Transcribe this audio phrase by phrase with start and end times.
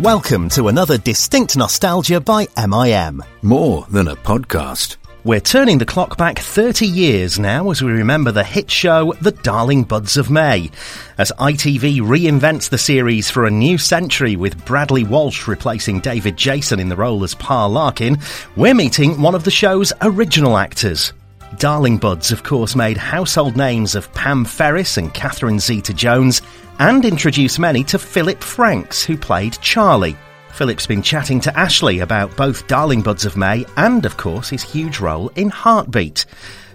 [0.00, 3.22] Welcome to another Distinct Nostalgia by MIM.
[3.42, 4.96] More than a podcast.
[5.24, 9.32] We're turning the clock back 30 years now as we remember the hit show The
[9.32, 10.70] Darling Buds of May.
[11.18, 16.80] As ITV reinvents the series for a new century with Bradley Walsh replacing David Jason
[16.80, 18.16] in the role as Pa Larkin,
[18.56, 21.12] we're meeting one of the show's original actors.
[21.58, 26.42] Darling Buds, of course, made household names of Pam Ferris and Catherine Zeta Jones
[26.78, 30.16] and introduced many to Philip Franks, who played Charlie.
[30.52, 34.62] Philip's been chatting to Ashley about both Darling Buds of May and, of course, his
[34.62, 36.24] huge role in Heartbeat.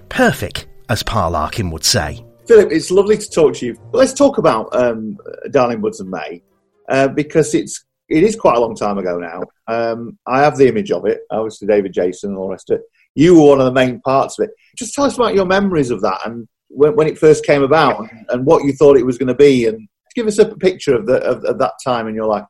[0.10, 2.24] Perfect, as Pa Larkin would say.
[2.46, 3.78] Philip, it's lovely to talk to you.
[3.92, 5.18] let's talk about um,
[5.52, 6.44] Darling Buds of May
[6.90, 9.42] uh, because it's it is quite a long time ago now.
[9.68, 12.80] Um, I have the image of it, obviously David Jason and all the rest of
[12.80, 12.86] it.
[13.16, 14.52] You were one of the main parts of it.
[14.78, 18.00] Just tell us about your memories of that and when, when it first came about
[18.00, 20.96] and, and what you thought it was going to be and give us a picture
[20.96, 22.46] of, the, of, of that time in your life.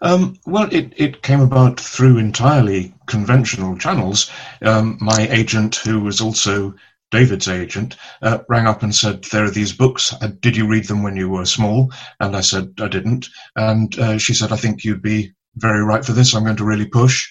[0.00, 4.30] Um, well, it, it came about through entirely conventional channels.
[4.62, 6.74] Um, my agent, who was also
[7.10, 10.12] David's agent, uh, rang up and said, There are these books.
[10.20, 11.92] Uh, did you read them when you were small?
[12.20, 13.28] And I said, I didn't.
[13.56, 16.34] And uh, she said, I think you'd be very right for this.
[16.34, 17.28] I'm going to really push.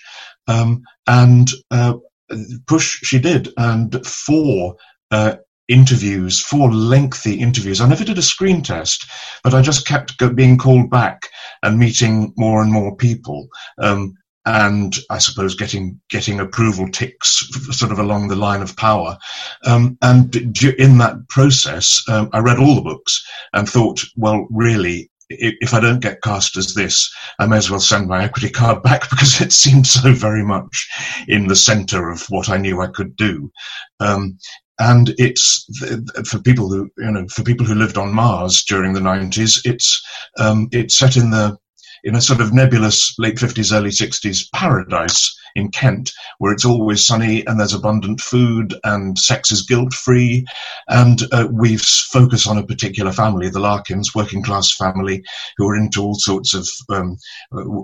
[0.47, 1.95] Um, and uh,
[2.67, 3.49] push she did.
[3.57, 4.75] And four
[5.11, 5.35] uh,
[5.67, 7.81] interviews, four lengthy interviews.
[7.81, 9.05] I never did a screen test,
[9.43, 11.21] but I just kept being called back
[11.61, 13.47] and meeting more and more people.
[13.77, 14.13] Um,
[14.45, 19.17] and I suppose getting getting approval ticks sort of along the line of power.
[19.65, 25.09] Um, and in that process, um, I read all the books and thought, well, really,
[25.29, 28.83] if I don't get cast as this, I may as well send my equity card
[28.83, 30.89] back because it seemed so very much
[31.27, 33.51] in the centre of what I knew I could do.
[33.99, 34.37] Um,
[34.79, 35.67] and it's
[36.27, 39.59] for people who you know for people who lived on Mars during the 90s.
[39.65, 40.03] It's
[40.39, 41.57] um, it's set in the
[42.03, 47.05] in a sort of nebulous late 50s, early 60s paradise in Kent, where it's always
[47.05, 50.45] sunny and there's abundant food and sex is guilt free.
[50.87, 55.23] And uh, we focus on a particular family, the Larkins, working class family,
[55.57, 57.17] who are into all sorts of um,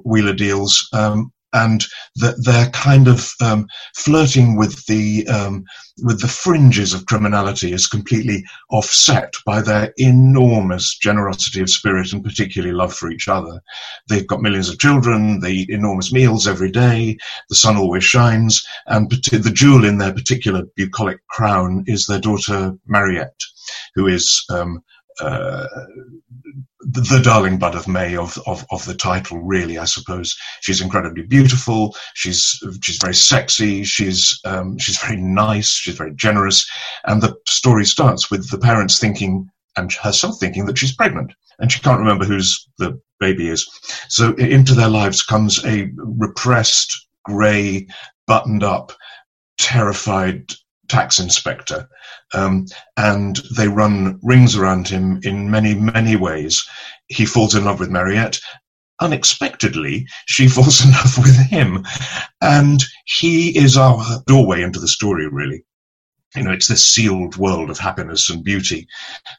[0.05, 0.87] wheeler deals.
[0.93, 5.63] Um, and that they're kind of um, flirting with the um,
[6.03, 12.23] with the fringes of criminality is completely offset by their enormous generosity of spirit and
[12.23, 13.59] particularly love for each other.
[14.07, 17.17] They've got millions of children, they eat enormous meals every day,
[17.49, 22.73] the sun always shines, and the jewel in their particular bucolic crown is their daughter
[22.87, 23.41] Mariette,
[23.95, 24.83] who is um,
[25.21, 25.67] uh,
[26.81, 30.35] the darling bud of May of, of, of the title, really, I suppose.
[30.61, 31.95] She's incredibly beautiful.
[32.15, 33.83] She's, she's very sexy.
[33.83, 35.69] She's, um, she's very nice.
[35.69, 36.67] She's very generous.
[37.05, 41.33] And the story starts with the parents thinking, and herself thinking that she's pregnant.
[41.59, 43.69] And she can't remember whose the baby is.
[44.07, 47.87] So into their lives comes a repressed, grey,
[48.25, 48.93] buttoned up,
[49.57, 50.53] terrified
[50.89, 51.87] tax inspector.
[52.33, 52.65] Um,
[52.97, 56.63] and they run rings around him in many, many ways.
[57.07, 58.39] He falls in love with Mariette.
[59.01, 61.85] Unexpectedly, she falls in love with him.
[62.41, 65.63] And he is our doorway into the story, really
[66.35, 68.87] you know, it's this sealed world of happiness and beauty.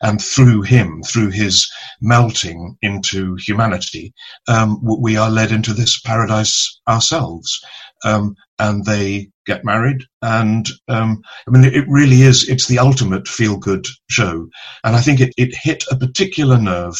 [0.02, 1.70] And through him, through his
[2.00, 4.12] melting into humanity,
[4.48, 7.60] um, we are led into this paradise ourselves.
[8.04, 10.04] Um, and they get married.
[10.22, 14.48] And um, I mean, it really is, it's the ultimate feel good show.
[14.84, 16.96] And I think it, it hit a particular nerve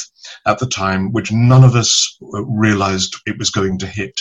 [0.47, 4.21] at the time, which none of us realized it was going to hit.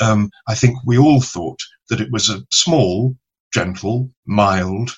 [0.00, 3.16] Um, I think we all thought that it was a small,
[3.52, 4.96] gentle, mild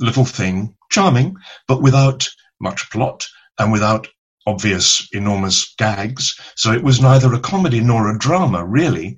[0.00, 1.36] little thing, charming,
[1.68, 2.28] but without
[2.60, 3.26] much plot
[3.58, 4.08] and without
[4.46, 6.38] obvious, enormous gags.
[6.56, 9.16] So it was neither a comedy nor a drama, really.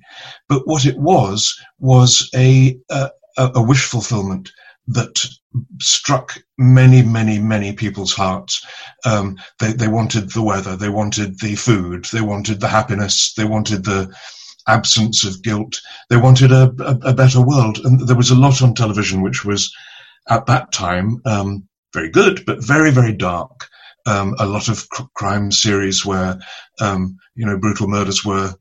[0.49, 4.51] But what it was was a, a, a wish fulfillment
[4.87, 5.25] that
[5.79, 8.65] struck many, many, many people's hearts.
[9.05, 13.45] Um, they, they wanted the weather, they wanted the food, they wanted the happiness, they
[13.45, 14.13] wanted the
[14.67, 17.79] absence of guilt, they wanted a, a, a better world.
[17.83, 19.73] And there was a lot on television which was
[20.29, 23.67] at that time um, very good, but very, very dark.
[24.05, 26.37] Um, a lot of cr- crime series where
[26.81, 28.53] um, you know brutal murders were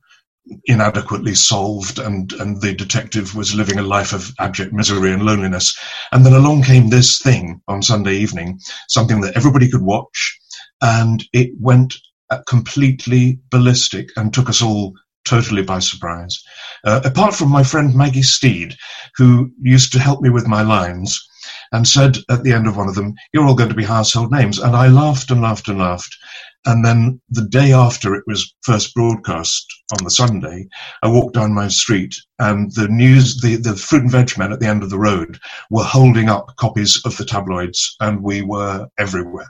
[0.67, 5.77] inadequately solved and and the detective was living a life of abject misery and loneliness
[6.11, 10.39] and then along came this thing on sunday evening something that everybody could watch
[10.81, 11.95] and it went
[12.31, 14.93] uh, completely ballistic and took us all
[15.25, 16.43] totally by surprise
[16.85, 18.75] uh, apart from my friend maggie steed
[19.17, 21.25] who used to help me with my lines
[21.73, 24.33] and said at the end of one of them, You're all going to be household
[24.33, 24.59] names.
[24.59, 26.17] And I laughed and laughed and laughed.
[26.65, 29.67] And then the day after it was first broadcast
[29.99, 30.69] on the Sunday,
[31.03, 34.61] I walked down my street and the news, the, the fruit and veg men at
[34.61, 35.39] the end of the road
[35.71, 39.49] were holding up copies of the tabloids and we were everywhere.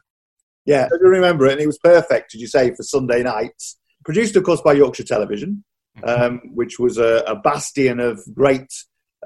[0.65, 3.79] Yeah, I remember it, and it was perfect, as you say, for Sunday nights.
[4.05, 5.65] Produced, of course, by Yorkshire Television,
[5.99, 6.23] mm-hmm.
[6.23, 8.73] um, which was a, a, bastion of great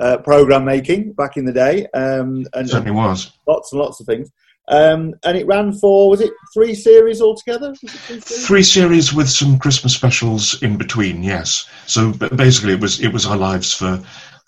[0.00, 1.86] uh, program making back in the day.
[1.94, 3.32] Um, and, certainly was.
[3.46, 4.30] Lots and lots of things.
[4.68, 7.74] Um, and it ran for, was it three series altogether?
[7.74, 8.46] Three series?
[8.46, 9.14] three series?
[9.14, 11.68] with some Christmas specials in between, yes.
[11.86, 14.02] So basically, it was it was our lives for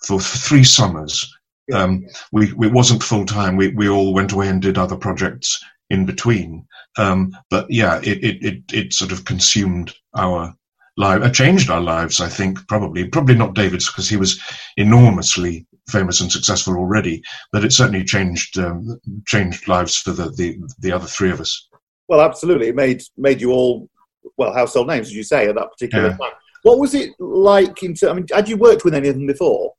[0.05, 1.33] for, three summers.
[1.67, 1.83] Yeah.
[1.83, 3.55] Um, we, we, it wasn't full time.
[3.55, 6.65] We, we all went away and did other projects in between.
[6.97, 10.55] Um, but yeah, it, it, it, it, sort of consumed our
[10.99, 13.07] life, uh, changed our lives, I think, probably.
[13.07, 14.39] Probably not David's because he was
[14.77, 20.59] enormously famous and successful already, but it certainly changed um, changed lives for the, the,
[20.79, 21.67] the other three of us.
[22.07, 22.67] Well, absolutely.
[22.67, 23.89] It made, made you all,
[24.37, 26.17] well, household names, as you say, at that particular yeah.
[26.17, 26.33] time.
[26.63, 27.81] What was it like?
[27.81, 29.73] In, I mean, had you worked with any of them before?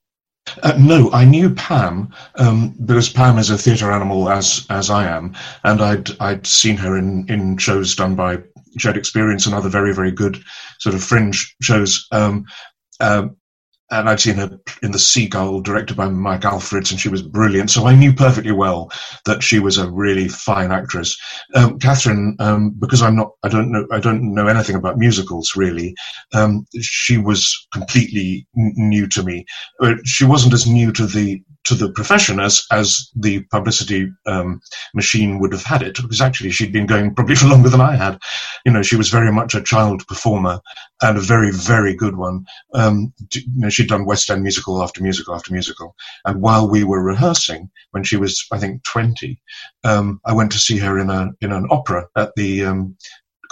[0.62, 5.06] Uh, no, I knew Pam um, because Pam is a theatre animal as as I
[5.06, 8.38] am, and I'd I'd seen her in in shows done by
[8.78, 10.42] Shared Experience and other very very good
[10.78, 12.06] sort of fringe shows.
[12.12, 12.46] Um,
[13.00, 13.36] um,
[13.90, 17.70] and I'd seen her in The Seagull, directed by Mike Alfreds, and she was brilliant.
[17.70, 18.90] So I knew perfectly well
[19.24, 21.18] that she was a really fine actress.
[21.54, 25.56] Um, Catherine, um, because I'm not, I don't know, I don't know anything about musicals
[25.56, 25.94] really.
[26.32, 29.44] Um, she was completely n- new to me.
[29.80, 34.60] Uh, she wasn't as new to the to the profession as as the publicity um,
[34.92, 37.94] machine would have had it because actually she'd been going probably for longer than I
[37.94, 38.18] had.
[38.66, 40.60] You know, she was very much a child performer
[41.00, 42.44] and a very very good one.
[42.74, 45.94] Um, you know, she'd done West End musical after musical after musical,
[46.24, 49.40] and while we were rehearsing, when she was I think twenty,
[49.84, 52.96] um, I went to see her in a in an opera at the um,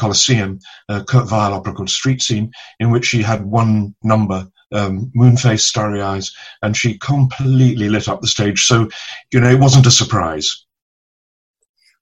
[0.00, 2.50] Coliseum, a Kurt Weill opera called Street Scene,
[2.80, 6.32] in which she had one number um, moon face, starry eyes,
[6.62, 8.66] and she completely lit up the stage.
[8.66, 8.88] So,
[9.32, 10.66] you know, it wasn't a surprise.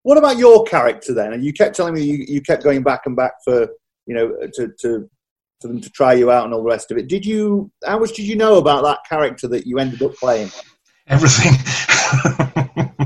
[0.02, 1.32] What about your character then?
[1.32, 3.68] And you kept telling me you, you kept going back and back for,
[4.06, 5.10] you know, to, to
[5.60, 7.08] for them to try you out and all the rest of it.
[7.08, 7.70] Did you?
[7.84, 10.50] How much did you know about that character that you ended up playing?
[11.08, 11.52] Everything.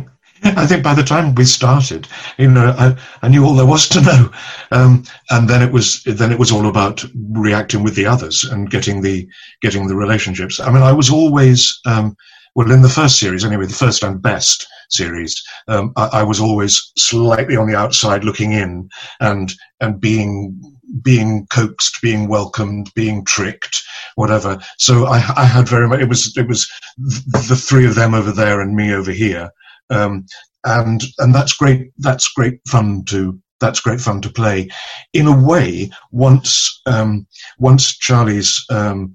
[0.61, 3.89] I think by the time we started, you know, I, I knew all there was
[3.91, 4.31] to know,
[4.71, 8.71] um, and then it was then it was all about reacting with the others and
[8.71, 9.27] getting the
[9.62, 10.61] getting the relationships.
[10.61, 12.15] I mean, I was always um,
[12.55, 15.43] well in the first series anyway, the first and best series.
[15.67, 18.91] Um, I, I was always slightly on the outside looking in
[19.21, 20.61] and and being
[21.03, 23.83] being coaxed, being welcomed, being tricked,
[24.17, 24.59] whatever.
[24.77, 26.01] So I, I, had very much.
[26.01, 26.69] It was it was
[26.99, 29.53] the three of them over there and me over here,
[29.91, 30.27] um,
[30.65, 31.93] and and that's great.
[31.99, 34.69] That's great fun to that's great fun to play.
[35.12, 37.27] In a way, once um,
[37.59, 39.15] once Charlie's um,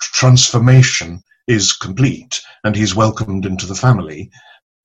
[0.00, 4.30] transformation is complete and he's welcomed into the family,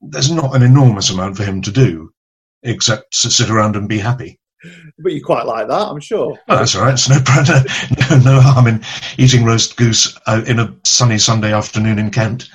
[0.02, 2.12] there's not an enormous amount for him to do
[2.63, 4.40] except to sit around and be happy.
[4.98, 6.38] But you quite like that, I'm sure.
[6.48, 6.94] Well, that's all right.
[6.94, 7.18] It's no,
[8.10, 8.84] no, no harm in
[9.18, 12.50] eating roast goose uh, in a sunny Sunday afternoon in Kent.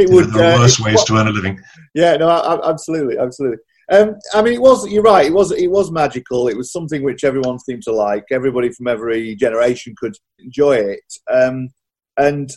[0.00, 0.32] It would.
[0.32, 1.60] There are uh, worse ways to earn a living.
[1.94, 2.28] Yeah, no,
[2.64, 3.58] absolutely, absolutely.
[3.90, 4.88] Um, I mean, it was.
[4.88, 5.26] You're right.
[5.26, 5.50] It was.
[5.52, 6.48] It was magical.
[6.48, 8.24] It was something which everyone seemed to like.
[8.30, 11.14] Everybody from every generation could enjoy it.
[11.30, 11.70] Um,
[12.16, 12.50] and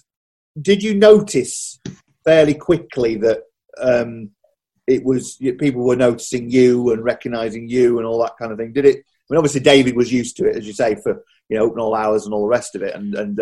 [0.62, 1.80] did you notice
[2.24, 3.42] fairly quickly that
[3.82, 4.30] um,
[4.88, 8.74] it was people were noticing you and recognizing you and all that kind of thing?
[8.74, 8.98] Did it?
[8.98, 11.80] I mean, obviously David was used to it, as you say, for you know open
[11.80, 13.40] all hours and all the rest of it, and and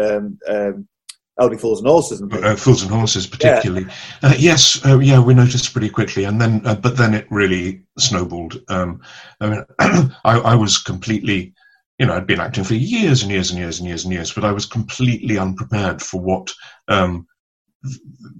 [1.49, 2.21] Fools and Horses.
[2.21, 3.85] And uh, Fools and Horses, particularly.
[4.21, 4.29] Yeah.
[4.29, 7.81] Uh, yes, uh, yeah, we noticed pretty quickly, and then, uh, but then it really
[7.97, 8.61] snowballed.
[8.69, 9.01] Um,
[9.39, 9.65] I mean,
[10.23, 11.53] I, I, was completely,
[11.99, 14.31] you know, I'd been acting for years and years and years and years and years,
[14.31, 16.51] but I was completely unprepared for what,
[16.87, 17.27] um,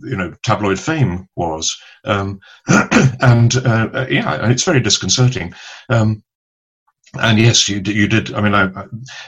[0.04, 5.54] you know, tabloid fame was, um, and uh, uh, yeah, it's very disconcerting.
[5.90, 6.24] Um,
[7.20, 7.82] and yes, you.
[7.86, 8.34] You did.
[8.34, 8.70] I mean, I,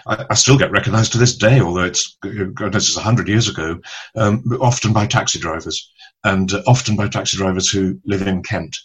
[0.08, 3.80] I, I still get recognised to this day, although it's this is hundred years ago.
[4.16, 5.92] Um, often by taxi drivers,
[6.24, 8.78] and uh, often by taxi drivers who live in Kent.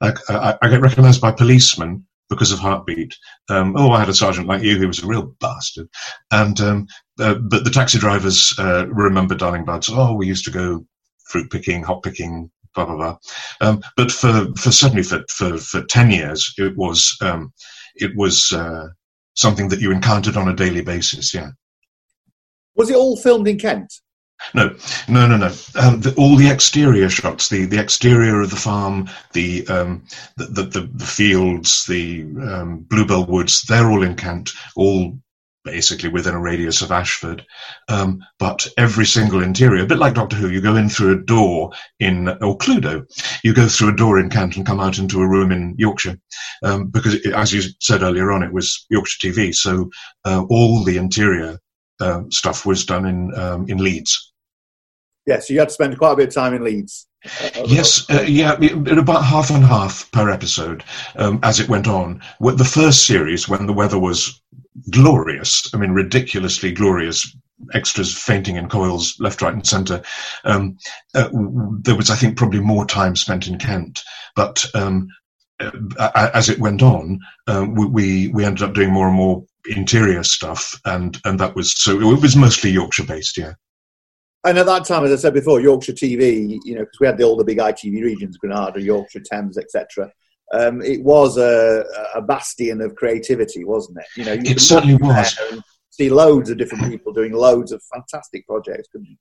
[0.00, 3.16] I, I, I get recognised by policemen because of heartbeat.
[3.48, 5.88] Um, oh, I had a sergeant like you who was a real bastard,
[6.30, 6.86] and um,
[7.18, 9.88] uh, but the taxi drivers uh, remember Darling Buds.
[9.90, 10.84] Oh, we used to go
[11.26, 13.16] fruit picking, hop picking, blah blah blah.
[13.60, 17.52] Um, but for for certainly for for for ten years, it was um,
[17.96, 18.88] it was uh,
[19.34, 21.32] something that you encountered on a daily basis.
[21.34, 21.50] Yeah.
[22.74, 23.92] Was it all filmed in Kent?
[24.54, 24.74] No,
[25.08, 25.52] no, no, no.
[25.76, 30.04] Um, the, all the exterior shots, the, the exterior of the farm, the um,
[30.36, 35.16] the, the, the, fields, the um, bluebell woods, they're all in Kent, all
[35.64, 37.44] basically within a radius of Ashford.
[37.88, 41.22] Um, but every single interior, a bit like Doctor Who, you go in through a
[41.22, 43.04] door in, or Cluedo,
[43.44, 46.18] you go through a door in Kent and come out into a room in Yorkshire.
[46.62, 49.54] Um, because, it, as you said earlier on, it was Yorkshire TV.
[49.54, 49.90] So
[50.24, 51.58] uh, all the interior
[52.00, 54.32] uh, stuff was done in, um, in Leeds.
[55.26, 57.06] Yeah, so you had to spend quite a bit of time in Leeds.
[57.24, 58.54] Uh, yes, uh, yeah,
[58.90, 60.82] about half and half per episode
[61.14, 62.20] um, as it went on.
[62.40, 64.41] The first series, when the weather was
[64.90, 67.36] glorious, I mean, ridiculously glorious,
[67.74, 70.02] extras fainting in coils left, right, and centre.
[70.44, 70.76] Um,
[71.14, 71.28] uh,
[71.82, 74.02] there was, I think, probably more time spent in Kent,
[74.34, 75.08] but um,
[75.60, 80.24] uh, as it went on, uh, we we ended up doing more and more interior
[80.24, 83.54] stuff, and and that was so it was mostly Yorkshire based, yeah.
[84.44, 87.16] And at that time, as I said before, Yorkshire TV, you know, because we had
[87.16, 90.10] the, all the big ITV regions, Granada, Yorkshire, Thames, etc.
[90.52, 94.06] Um, it was a, a, bastion of creativity, wasn't it?
[94.16, 95.38] You know, you it certainly was.
[95.90, 99.16] See loads of different people doing loads of fantastic projects, couldn't you?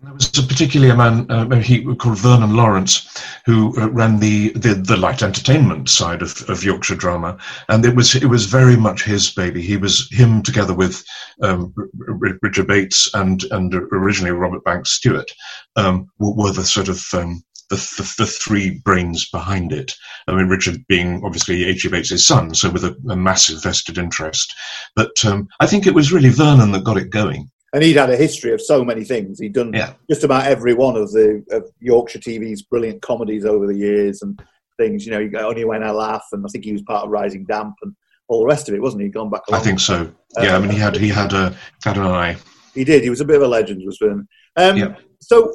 [0.00, 3.08] There was particularly a man uh, he called Vernon Lawrence
[3.46, 7.38] who uh, ran the, the, the light entertainment side of, of Yorkshire drama,
[7.70, 9.62] and it was it was very much his baby.
[9.62, 11.02] He was him together with
[11.40, 15.30] um, Richard Bates and and originally Robert Banks Stewart
[15.76, 19.92] um, were the sort of um, the, the, the, three brains behind it.
[20.28, 21.88] I mean, Richard being obviously H.E.
[21.88, 24.54] Bates' son, so with a, a massive vested interest.
[24.94, 28.08] But um, I think it was really Vernon that got it going and he'd had
[28.08, 29.38] a history of so many things.
[29.38, 29.92] He'd done yeah.
[30.08, 34.40] just about every one of the of Yorkshire TV's brilliant comedies over the years and
[34.78, 35.04] things.
[35.04, 37.44] You know, you only when I laugh, and I think he was part of Rising
[37.44, 37.94] Damp and
[38.28, 39.10] all the rest of it, wasn't he?
[39.10, 39.42] Gone back.
[39.52, 40.10] I think so.
[40.38, 41.54] Yeah, uh, I mean, he had he had a
[41.84, 42.36] had an eye.
[42.74, 43.02] He did.
[43.02, 44.26] He was a bit of a legend, was Vernon.
[44.56, 44.94] Um, yeah.
[45.20, 45.54] So,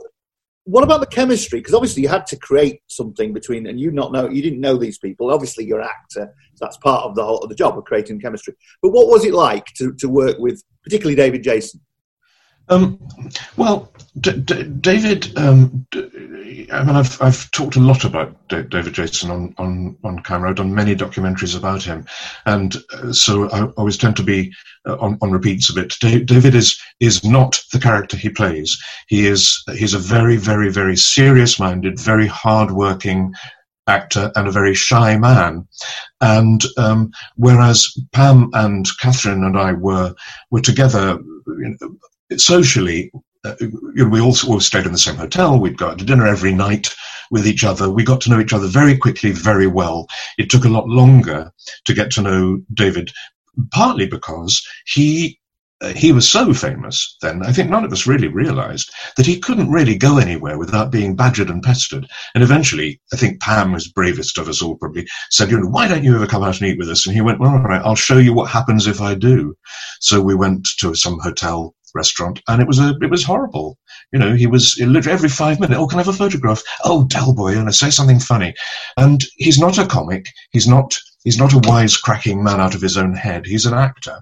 [0.65, 1.60] what about the chemistry?
[1.60, 4.77] Because obviously you had to create something between, and you not know you didn't know
[4.77, 5.32] these people.
[5.34, 8.20] Obviously, you're an actor, so that's part of the whole of the job of creating
[8.20, 8.53] chemistry.
[8.82, 11.82] But what was it like to to work with, particularly David Jason?
[12.72, 13.06] Um,
[13.58, 18.94] well, D- D- David, um, D- I mean, I've, I've talked a lot about David
[18.94, 20.50] Jason on, on, on camera.
[20.50, 22.06] I've done many documentaries about him.
[22.46, 24.54] And uh, so I always tend to be
[24.88, 25.94] uh, on, on repeats a bit.
[26.00, 28.82] David is, is not the character he plays.
[29.08, 33.34] He is, he's a very, very, very serious minded, very hard working,
[33.88, 35.68] actor and a very shy man.
[36.22, 40.13] And um, whereas Pam and Catherine and I were
[40.51, 41.20] were together
[42.38, 43.12] socially,
[43.44, 45.60] uh, you know, we all, all stayed in the same hotel.
[45.60, 46.94] We'd go out to dinner every night
[47.32, 47.90] with each other.
[47.90, 50.08] We got to know each other very quickly, very well.
[50.38, 51.52] It took a lot longer
[51.86, 53.12] to get to know David,
[53.72, 55.40] partly because he
[55.82, 59.40] uh, he was so famous then, I think none of us really realized that he
[59.40, 62.08] couldn't really go anywhere without being badgered and pestered.
[62.36, 65.88] And eventually, I think Pam was bravest of us all probably said, you know, why
[65.88, 67.08] don't you ever come out and eat with us?
[67.08, 69.56] And he went, well, all right, I'll show you what happens if I do.
[70.00, 73.78] So we went to some hotel restaurant, and it was a it was horrible.
[74.12, 75.80] You know, he was literally every five minutes.
[75.80, 76.62] Oh, can I have a photograph?
[76.84, 78.54] Oh, Del Boy, and say something funny.
[78.98, 80.28] And he's not a comic.
[80.52, 83.46] He's not He's not a wisecracking man out of his own head.
[83.46, 84.20] He's an actor,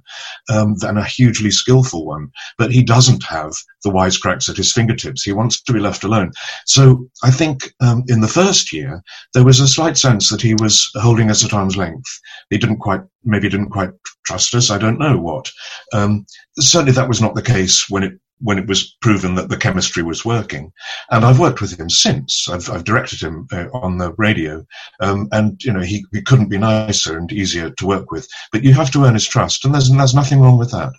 [0.49, 2.31] um, and a hugely skillful one.
[2.57, 3.53] But he doesn't have
[3.83, 5.23] the wisecracks at his fingertips.
[5.23, 6.31] He wants to be left alone.
[6.65, 9.01] So I think um, in the first year
[9.33, 12.19] there was a slight sense that he was holding us at arm's length.
[12.49, 13.91] He didn't quite, maybe didn't quite
[14.25, 14.69] trust us.
[14.69, 15.49] I don't know what.
[15.93, 16.25] Um,
[16.57, 20.03] certainly that was not the case when it when it was proven that the chemistry
[20.03, 20.71] was working.
[21.11, 22.47] And I've worked with him since.
[22.49, 24.65] I've, I've directed him uh, on the radio,
[25.01, 28.27] um, and you know he, he couldn't be nicer and easier to work with.
[28.51, 30.91] But you have to earn his trust, and there's there's nothing wrong with that.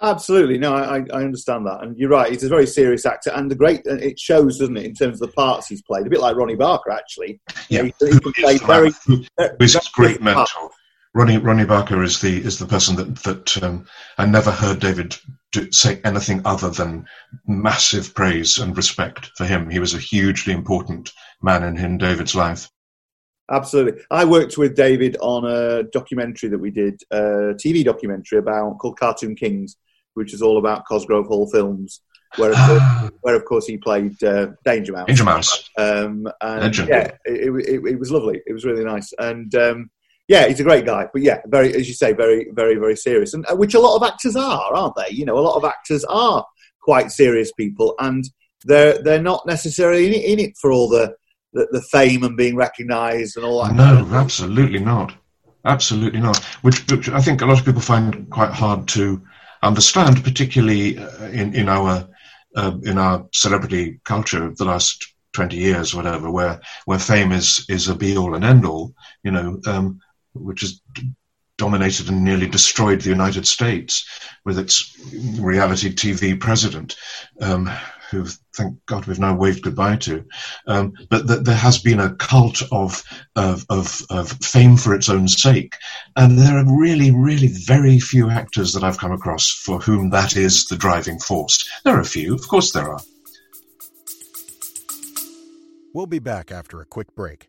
[0.00, 2.30] Absolutely, no, I, I understand that, and you're right.
[2.30, 5.28] He's a very serious actor, and the great it shows, doesn't it, in terms of
[5.28, 6.06] the parts he's played.
[6.06, 7.40] A bit like Ronnie Barker, actually.
[7.68, 7.92] Yeah, he,
[8.36, 8.92] he very.
[9.58, 10.70] He's a great mentor.
[11.14, 13.86] Ronnie Ronnie Barker is the is the person that that um,
[14.18, 15.16] I never heard David
[15.70, 17.06] say anything other than
[17.46, 19.70] massive praise and respect for him.
[19.70, 21.12] He was a hugely important
[21.42, 22.68] man in, in David's life.
[23.50, 24.02] Absolutely.
[24.10, 28.98] I worked with David on a documentary that we did, a TV documentary about called
[28.98, 29.76] Cartoon Kings,
[30.14, 32.02] which is all about Cosgrove Hall films,
[32.36, 35.06] where of course, where of course he played uh, Danger Mouse.
[35.06, 35.70] Danger Mouse.
[35.78, 36.88] Um, and Legend.
[36.90, 38.42] Yeah, it, it, it, was lovely.
[38.46, 39.14] It was really nice.
[39.18, 39.90] And um,
[40.28, 43.32] yeah, he's a great guy, but yeah, very, as you say, very, very, very serious,
[43.32, 45.08] and uh, which a lot of actors are, aren't they?
[45.10, 46.44] You know, a lot of actors are
[46.82, 48.24] quite serious people, and
[48.64, 51.14] they're they're not necessarily in it, in it for all the,
[51.54, 53.74] the, the fame and being recognised and all that.
[53.74, 55.14] No, absolutely not,
[55.64, 56.44] absolutely not.
[56.60, 59.22] Which, which I think a lot of people find quite hard to
[59.62, 62.06] understand, particularly uh, in in our
[62.54, 67.64] uh, in our celebrity culture of the last 20 years, whatever, where, where fame is,
[67.68, 68.92] is a be all and end all,
[69.22, 70.00] you know, um,
[70.40, 70.80] which has
[71.56, 74.06] dominated and nearly destroyed the United States
[74.44, 74.96] with its
[75.40, 76.96] reality TV president.
[77.40, 77.70] Um,
[78.10, 80.24] who thank God we've now waved goodbye to.
[80.66, 83.02] Um, but th- there has been a cult of,
[83.36, 85.74] of, of, of, fame for its own sake.
[86.16, 90.36] And there are really, really very few actors that I've come across for whom that
[90.36, 91.68] is the driving force.
[91.84, 93.00] There are a few, of course there are.
[95.92, 97.48] We'll be back after a quick break.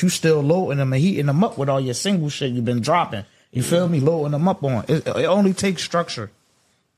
[0.00, 2.80] You still loading them and heating them up with all your single shit you've been
[2.80, 3.24] dropping.
[3.52, 3.98] You feel me?
[3.98, 4.84] Loading them up on.
[4.86, 6.30] It, it only takes structure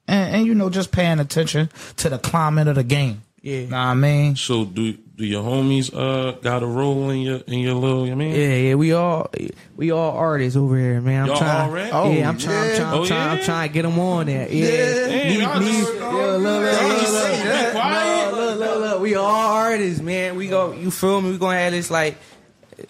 [0.07, 3.23] and, and you know just paying attention to the climate of the game.
[3.41, 4.37] Yeah, know what I mean.
[4.37, 8.05] So do do your homies uh got a role in your in your little?
[8.05, 9.31] I mean, yeah, yeah, we all
[9.77, 11.23] we all artists over here, man.
[11.23, 11.91] I'm Y'all trying, already?
[11.93, 12.71] Oh, yeah, I'm trying, yeah.
[12.73, 14.49] I'm trying, Oh, I'm trying, I'm trying to get them on there.
[14.53, 14.67] Yeah,
[15.07, 17.73] Damn, y'all Me- me- just- yeah, look, look, y'all look, just look, look.
[17.73, 18.31] be quiet.
[18.33, 19.01] No, look, look, look.
[19.01, 19.25] We all
[19.57, 20.37] artists, man.
[20.37, 21.31] We go, you feel me?
[21.33, 22.17] We gonna have this like.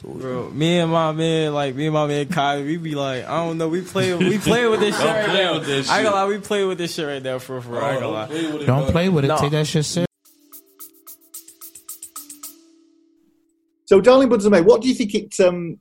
[0.02, 3.44] Bro, me and my man, like me and my man Kai, we be like, I
[3.44, 5.54] don't know, we play, we play with this shit right play now.
[5.54, 6.12] with this I ain't shit.
[6.12, 7.82] gonna lie, we play with this shit right now for for.
[7.82, 8.26] I ain't gonna lie.
[8.26, 8.92] play with it, Don't bud.
[8.92, 9.28] play with it.
[9.28, 9.36] No.
[9.38, 10.06] Take that shit serious.
[13.86, 15.78] So, Darling Buds of May, what do you think it um,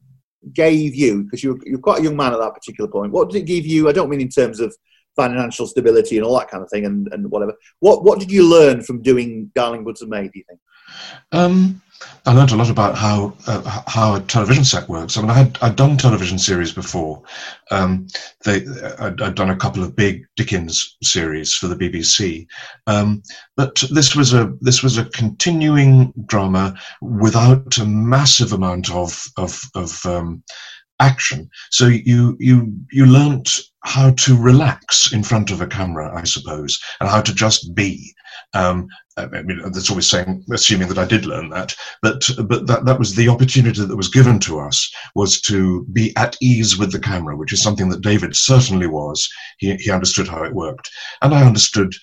[0.54, 1.24] gave you?
[1.24, 3.14] Because you're, you're quite a young man at that particular point.
[3.14, 3.88] What did it give you?
[3.88, 4.76] I don't mean in terms of
[5.16, 7.54] financial stability and all that kind of thing and, and whatever.
[7.80, 10.60] What what did you learn from doing Darling Buds of May, do you think?
[11.32, 11.82] Um,
[12.26, 15.18] I learned a lot about how uh, how a television set works.
[15.18, 17.24] I mean, I had I'd done television series before.
[17.72, 18.08] Um,
[18.46, 18.66] they
[19.00, 22.48] I'd, I'd done a couple of big Dickens series for the BBC,
[22.88, 23.24] um,
[23.56, 29.62] but this was a this was a continuing drama without a massive amount of of
[29.76, 30.44] of um,
[31.00, 31.50] action.
[31.72, 36.80] So you you you learnt how to relax in front of a camera, I suppose,
[37.00, 38.14] and how to just be.
[38.54, 42.86] Um, I mean, that's always saying, assuming that I did learn that, but but that
[42.86, 46.92] that was the opportunity that was given to us was to be at ease with
[46.92, 49.28] the camera, which is something that David certainly was.
[49.58, 50.90] He he understood how it worked,
[51.22, 51.94] and I understood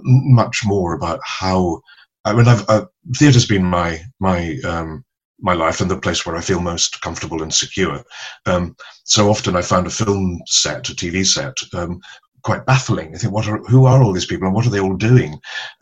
[0.00, 1.80] much more about how.
[2.24, 2.84] I mean, I've, uh,
[3.16, 5.04] theatre's been my my um,
[5.40, 8.02] my life and the place where I feel most comfortable and secure.
[8.46, 12.00] Um, so often I found a film set, a TV set, um,
[12.48, 13.14] quite baffling.
[13.14, 15.32] I think, what are, who are all these people and what are they all doing?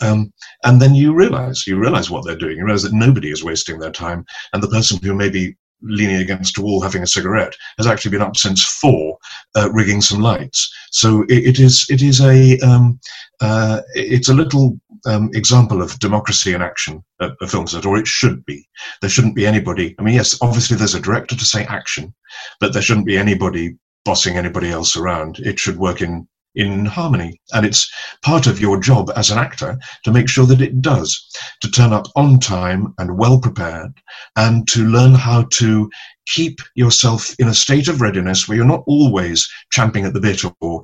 [0.07, 0.33] Um,
[0.65, 2.57] and then you realize, you realize what they're doing.
[2.57, 6.17] You realize that nobody is wasting their time, and the person who may be leaning
[6.17, 9.19] against a wall having a cigarette has actually been up since four,
[9.57, 10.61] uh, rigging some lights.
[10.91, 12.99] So it, it is, it is a, um,
[13.41, 18.09] uh, it's a little um, example of democracy in action, a film set, or it
[18.09, 18.67] should be.
[19.01, 19.95] There shouldn't be anybody.
[19.99, 22.15] I mean, yes, obviously there's a director to say action,
[22.61, 25.39] but there shouldn't be anybody bossing anybody else around.
[25.41, 27.91] It should work in in harmony, and it's
[28.23, 31.93] part of your job as an actor to make sure that it does, to turn
[31.93, 33.93] up on time and well prepared,
[34.37, 35.91] and to learn how to
[36.27, 40.43] keep yourself in a state of readiness where you're not always champing at the bit
[40.61, 40.83] or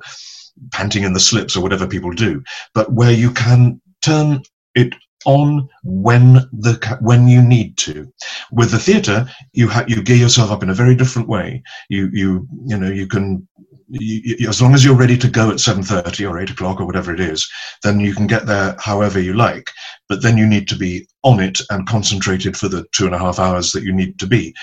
[0.71, 4.41] panting in the slips or whatever people do, but where you can turn
[4.75, 4.93] it
[5.25, 8.11] on when the when you need to.
[8.51, 11.63] With the theatre, you ha- you gear yourself up in a very different way.
[11.89, 13.47] You you you know you can.
[13.93, 16.85] You, you, as long as you're ready to go at 7.30 or 8 o'clock or
[16.85, 17.47] whatever it is
[17.83, 19.71] then you can get there however you like
[20.09, 23.19] but then you need to be on it and concentrated for the two and a
[23.19, 24.53] half hours that you need to be.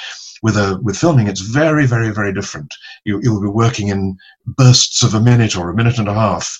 [0.42, 2.72] With a with filming it's very very very different.
[3.04, 4.16] You, you'll be working in
[4.46, 6.58] bursts of a minute or a minute and a half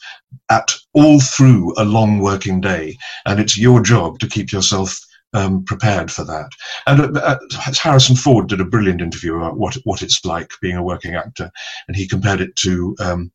[0.50, 5.00] at all through a long working day and it's your job to keep yourself
[5.32, 6.50] um, prepared for that.
[6.86, 7.38] And uh, uh,
[7.82, 11.50] Harrison Ford did a brilliant interview about what what it's like being a working actor,
[11.88, 13.32] and he compared it to um,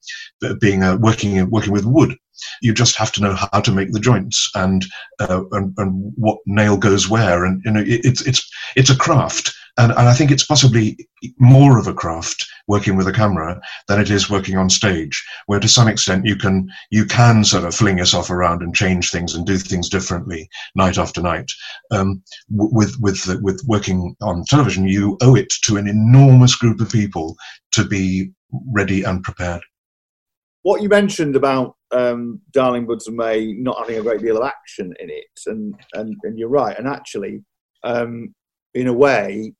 [0.59, 2.15] being a working working with wood.
[2.61, 4.85] You just have to know how to make the joints and
[5.19, 8.97] uh, and, and what nail goes where, and you know it, it's it's it's a
[8.97, 9.53] craft.
[9.77, 10.97] And, and I think it's possibly
[11.37, 15.59] more of a craft working with a camera than it is working on stage, where
[15.59, 19.35] to some extent you can you can sort of fling yourself around and change things
[19.35, 21.51] and do things differently night after night.
[21.91, 26.79] Um, with with the, with working on television, you owe it to an enormous group
[26.79, 27.35] of people
[27.73, 28.31] to be
[28.71, 29.61] ready and prepared.
[30.61, 34.43] What you mentioned about um, Darling Buds of May not having a great deal of
[34.43, 36.77] action in it, and and, and you're right.
[36.79, 37.43] And actually,
[37.83, 38.33] um,
[38.73, 39.53] in a way,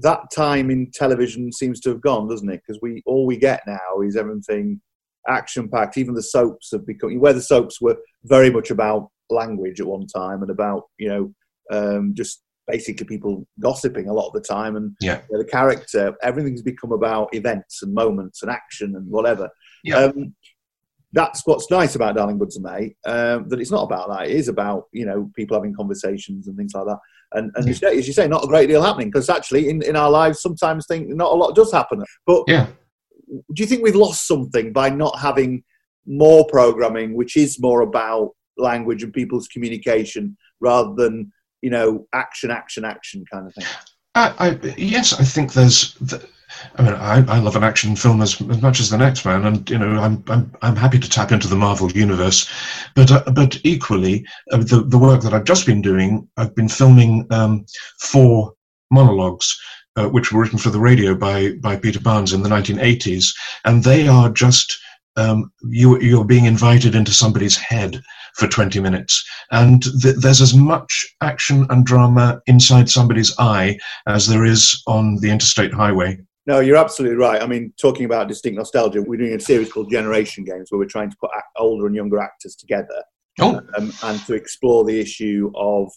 [0.00, 2.60] that time in television seems to have gone, doesn't it?
[2.66, 4.80] Because we all we get now is everything
[5.28, 5.98] action packed.
[5.98, 10.06] Even the soaps have become where the soaps were very much about language at one
[10.06, 11.34] time and about you know
[11.70, 15.22] um, just basically people gossiping a lot of the time and Yeah.
[15.30, 16.14] the character.
[16.22, 19.48] Everything's become about events and moments and action and whatever.
[19.84, 19.96] Yeah.
[20.04, 20.34] Um,
[21.12, 22.94] that's what's nice about Darling Buds and May.
[23.06, 24.28] Um, that it's not about that.
[24.28, 26.98] It is about you know people having conversations and things like that.
[27.32, 30.10] And, and as you say, not a great deal happening because actually in, in our
[30.10, 32.02] lives sometimes think not a lot does happen.
[32.26, 32.68] But Yeah.
[33.28, 35.62] do you think we've lost something by not having
[36.06, 42.50] more programming, which is more about language and people's communication rather than you know action,
[42.50, 43.66] action, action kind of thing?
[44.14, 45.94] I, I, yes, I think there's.
[45.94, 46.22] th
[46.76, 49.44] I mean, I, I love an action film as, as much as the next man,
[49.44, 52.48] and you know, I'm I'm I'm happy to tap into the Marvel universe,
[52.94, 56.68] but uh, but equally, uh, the the work that I've just been doing, I've been
[56.68, 57.66] filming um,
[57.98, 58.54] four
[58.90, 59.58] monologues.
[59.96, 63.34] Uh, which were written for the radio by by Peter Barnes in the 1980s,
[63.64, 64.78] and they are just
[65.16, 68.00] um, you you're being invited into somebody's head
[68.34, 74.28] for 20 minutes, and th- there's as much action and drama inside somebody's eye as
[74.28, 76.16] there is on the interstate highway.
[76.48, 77.40] No, you're absolutely right.
[77.40, 80.86] I mean, talking about distinct nostalgia, we're doing a series called Generation Games where we're
[80.86, 83.04] trying to put older and younger actors together
[83.40, 85.92] Oh, um, and to explore the issue of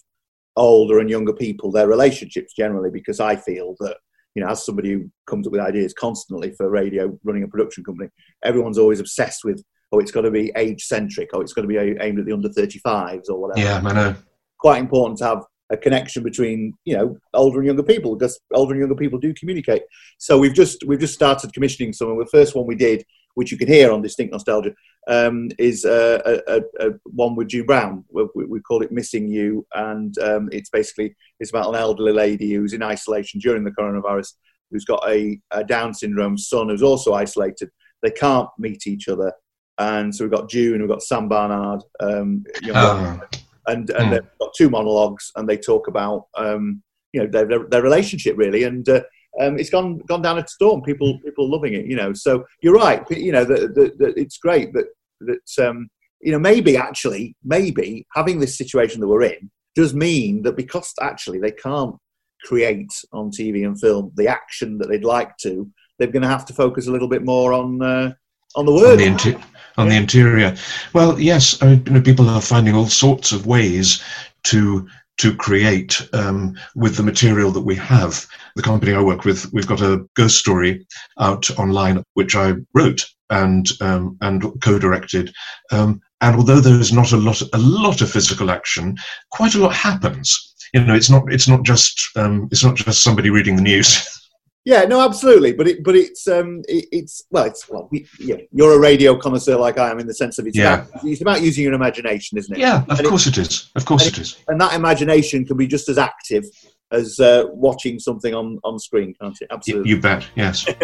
[0.56, 3.96] older and younger people, their relationships generally, because I feel that,
[4.34, 7.82] you know, as somebody who comes up with ideas constantly for radio, running a production
[7.84, 8.10] company,
[8.44, 11.68] everyone's always obsessed with, oh, it's got to be age centric, oh, it's got to
[11.68, 13.66] be aimed at the under 35s or whatever.
[13.66, 14.14] yeah, I know.
[14.60, 18.74] Quite important to have a connection between, you know, older and younger people because older
[18.74, 19.82] and younger people do communicate.
[20.18, 22.10] So we've just we've just started commissioning some.
[22.10, 23.04] And the first one we did,
[23.34, 24.74] which you can hear on Distinct Nostalgia,
[25.08, 28.04] um, is uh, a, a, a one with June Brown.
[28.12, 32.52] We, we call it Missing You, and um, it's basically it's about an elderly lady
[32.52, 34.34] who's in isolation during the coronavirus,
[34.70, 37.70] who's got a, a Down syndrome son who's also isolated.
[38.02, 39.32] They can't meet each other,
[39.78, 43.20] and so we've got June, we've got Sam Barnard, um, young Ah,
[43.66, 44.10] and and Hmm.
[44.10, 48.36] they've got two monologues, and they talk about um, you know their, their their relationship
[48.36, 49.02] really, and uh,
[49.40, 50.82] um, it's gone gone down a storm.
[50.82, 52.12] People people loving it, you know.
[52.12, 54.86] So you're right, you know that it's great that
[55.20, 55.88] that um,
[56.20, 60.92] you know maybe actually maybe having this situation that we're in does mean that because
[61.00, 61.96] actually they can't
[62.44, 66.44] create on TV and film the action that they'd like to, they're going to have
[66.44, 68.12] to focus a little bit more on uh,
[68.54, 68.98] on the on word.
[68.98, 69.40] the inter-
[69.78, 70.54] on the interior.
[70.92, 74.02] Well, yes, I mean, you know, people are finding all sorts of ways
[74.44, 74.86] to
[75.18, 78.26] to create um, with the material that we have.
[78.56, 80.86] The company I work with, we've got a ghost story
[81.20, 85.32] out online which I wrote and um, and co-directed.
[85.70, 88.96] Um, and although there is not a lot a lot of physical action,
[89.30, 90.54] quite a lot happens.
[90.72, 94.08] You know, it's not it's not just um, it's not just somebody reading the news.
[94.64, 95.52] Yeah, no, absolutely.
[95.52, 98.36] But it, but it's, um, it, it's well, it's well, we, yeah.
[98.52, 100.84] You're a radio connoisseur like I am, in the sense of it's Yeah.
[100.86, 102.60] about it's about using your imagination, isn't it?
[102.60, 103.70] yeah, of And it- course it is.
[103.74, 104.36] Of course and it is.
[104.48, 106.44] And that imagination can be just as active
[106.92, 109.48] as uh, watching something on on screen, can't it?
[109.50, 109.90] Y- Absolutely.
[109.90, 110.64] You bet, yes.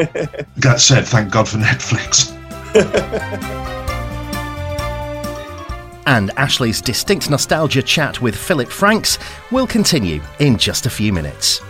[0.56, 2.34] that said, thank God for Netflix.
[6.06, 9.18] And Ashley's distinct nostalgia chat with Philip Franks
[9.50, 11.60] will continue in just a few minutes.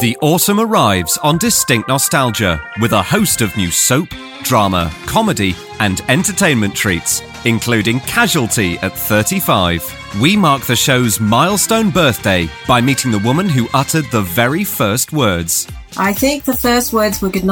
[0.00, 4.08] The autumn arrives on Distinct Nostalgia with a host of new soap,
[4.42, 10.20] drama, comedy, and entertainment treats, including Casualty at 35.
[10.20, 15.12] We mark the show's milestone birthday by meeting the woman who uttered the very first
[15.12, 15.68] words.
[15.96, 17.44] I think the first words were good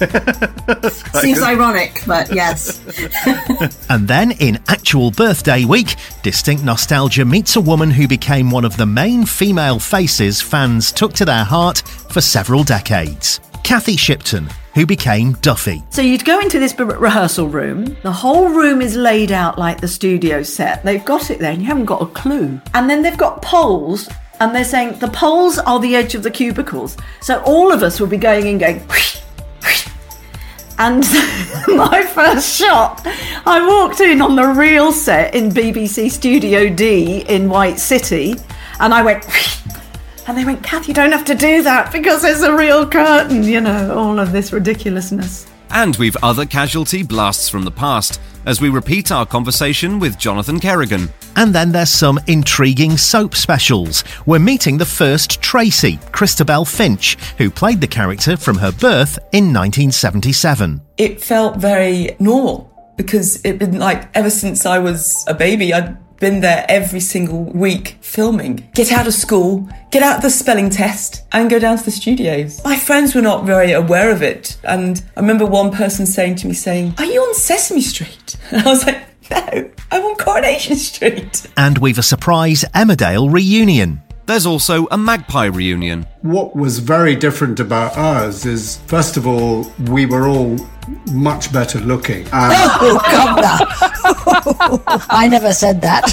[0.00, 0.92] night.
[1.20, 2.80] Seems ironic, but yes.
[3.90, 8.76] And then, in actual birthday week, Distinct Nostalgia meets a woman who became one of
[8.76, 13.40] the main female faces fans took to their heart for several decades.
[13.64, 15.82] Cathy Shipton, who became Duffy.
[15.90, 17.96] So you'd go into this re- rehearsal room.
[18.02, 20.84] The whole room is laid out like the studio set.
[20.84, 22.60] They've got it there, and you haven't got a clue.
[22.74, 24.08] And then they've got poles,
[24.40, 26.96] and they're saying the poles are the edge of the cubicles.
[27.20, 28.80] So all of us will be going in, going.
[28.88, 29.20] "Whoosh, whoosh."
[30.80, 31.04] And
[31.76, 33.02] my first shot,
[33.44, 38.34] I walked in on the real set in BBC Studio D in White City,
[38.80, 39.26] and I went.
[40.26, 43.42] And they went, Kath, you don't have to do that because there's a real curtain,
[43.42, 45.46] you know, all of this ridiculousness.
[45.70, 50.58] And we've other casualty blasts from the past as we repeat our conversation with Jonathan
[50.58, 51.08] Kerrigan.
[51.36, 54.02] And then there's some intriguing soap specials.
[54.26, 59.52] We're meeting the first Tracy, Christabel Finch, who played the character from her birth in
[59.52, 60.80] 1977.
[60.96, 65.96] it felt very normal because it'd been like ever since I was a baby, I'd
[66.20, 68.68] been there every single week filming.
[68.74, 72.62] Get out of school, get out the spelling test, and go down to the studios.
[72.64, 76.46] My friends were not very aware of it, and I remember one person saying to
[76.46, 78.36] me, saying, Are you on Sesame Street?
[78.52, 81.46] And I was like, No, I'm on Coronation Street.
[81.56, 84.02] And we've a surprise Emmerdale reunion.
[84.26, 86.06] There's also a magpie reunion.
[86.22, 90.56] What was very different about ours is, first of all, we were all
[91.12, 92.18] much better looking.
[92.18, 93.79] And Oh, come now.
[94.86, 96.04] I never said that.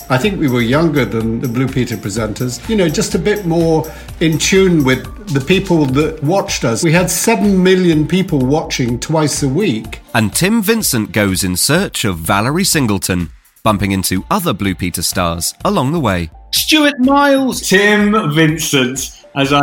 [0.10, 2.66] I think we were younger than the Blue Peter presenters.
[2.68, 6.82] You know, just a bit more in tune with the people that watched us.
[6.82, 10.00] We had 7 million people watching twice a week.
[10.14, 13.30] And Tim Vincent goes in search of Valerie Singleton,
[13.62, 16.30] bumping into other Blue Peter stars along the way.
[16.52, 19.62] Stuart Miles, Tim Vincent, as I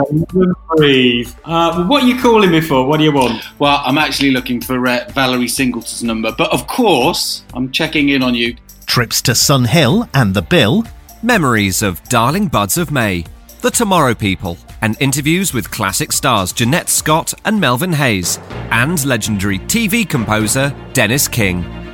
[0.76, 1.34] breathe.
[1.44, 2.86] Uh, what are you calling me for?
[2.86, 3.44] What do you want?
[3.60, 8.24] Well, I'm actually looking for uh, Valerie Singleton's number, but of course, I'm checking in
[8.24, 8.56] on you.
[8.86, 10.86] Trips to Sun Hill and the Bill.
[11.24, 13.26] Memories of Darling Buds of May,
[13.62, 19.58] The Tomorrow People, and interviews with classic stars Janette Scott and Melvyn Hayes, and legendary
[19.60, 21.87] TV composer Dennis King.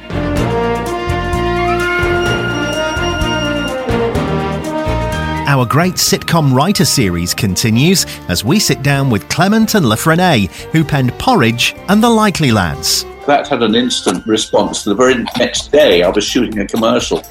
[5.46, 10.50] Our great sitcom writer series continues as we sit down with Clement and La Frenais,
[10.72, 13.04] who penned Porridge and The Likely Lads.
[13.28, 14.86] That had an instant response.
[14.86, 17.24] The very next day, I was shooting a commercial,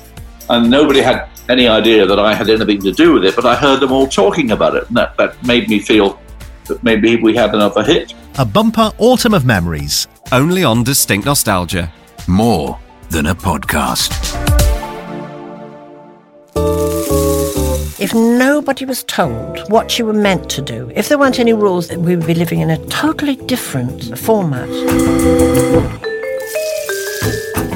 [0.51, 3.57] and nobody had any idea that I had anything to do with it, but I
[3.57, 6.21] heard them all talking about it, and that, that made me feel
[6.67, 8.13] that maybe we had another hit.
[8.39, 10.07] A bumper autumn of memories.
[10.31, 11.91] Only on Distinct Nostalgia.
[12.29, 14.13] More than a podcast.
[18.03, 21.89] If nobody was told what you were meant to do, if there weren't any rules,
[21.89, 24.69] we would be living in a totally different format.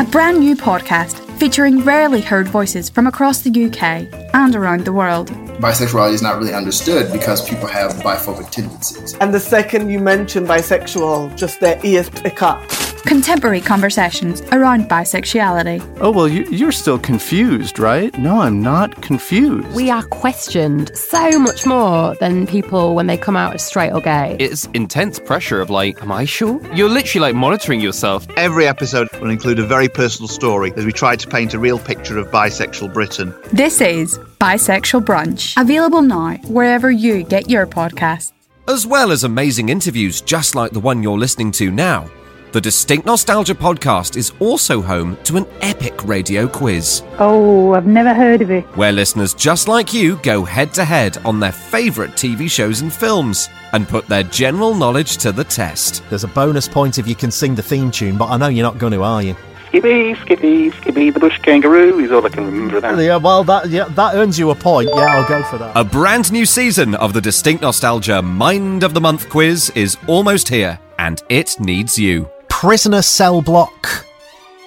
[0.00, 4.92] A brand new podcast featuring rarely heard voices from across the UK and around the
[4.92, 5.30] world.
[5.60, 9.14] Bisexuality is not really understood because people have biphobic tendencies.
[9.20, 12.68] And the second you mention bisexual, just their ears pick up.
[13.06, 15.80] Contemporary conversations around bisexuality.
[16.00, 18.16] Oh, well, you, you're still confused, right?
[18.18, 19.68] No, I'm not confused.
[19.76, 24.00] We are questioned so much more than people when they come out as straight or
[24.00, 24.36] gay.
[24.40, 26.60] It's intense pressure of like, am I sure?
[26.74, 28.26] You're literally like monitoring yourself.
[28.36, 31.78] Every episode will include a very personal story as we try to paint a real
[31.78, 33.32] picture of bisexual Britain.
[33.52, 38.32] This is Bisexual Brunch, available now wherever you get your podcasts.
[38.66, 42.10] As well as amazing interviews just like the one you're listening to now,
[42.56, 48.14] the Distinct Nostalgia podcast is also home to an epic radio quiz, Oh, I've never
[48.14, 48.64] heard of it.
[48.78, 52.90] where listeners just like you go head to head on their favourite TV shows and
[52.90, 56.02] films and put their general knowledge to the test.
[56.08, 58.62] There's a bonus point if you can sing the theme tune, but I know you're
[58.66, 59.36] not going to, are you?
[59.68, 62.98] Skippy, Skippy, Skippy the bush kangaroo is all I can remember now.
[62.98, 64.88] Yeah, well, that yeah, that earns you a point.
[64.94, 65.76] Yeah, I'll go for that.
[65.76, 70.48] A brand new season of the Distinct Nostalgia Mind of the Month quiz is almost
[70.48, 72.30] here, and it needs you.
[72.60, 74.06] Prisoner cell block.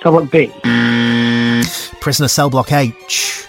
[0.04, 0.46] So what B?
[2.00, 3.48] Prisoner cell block H.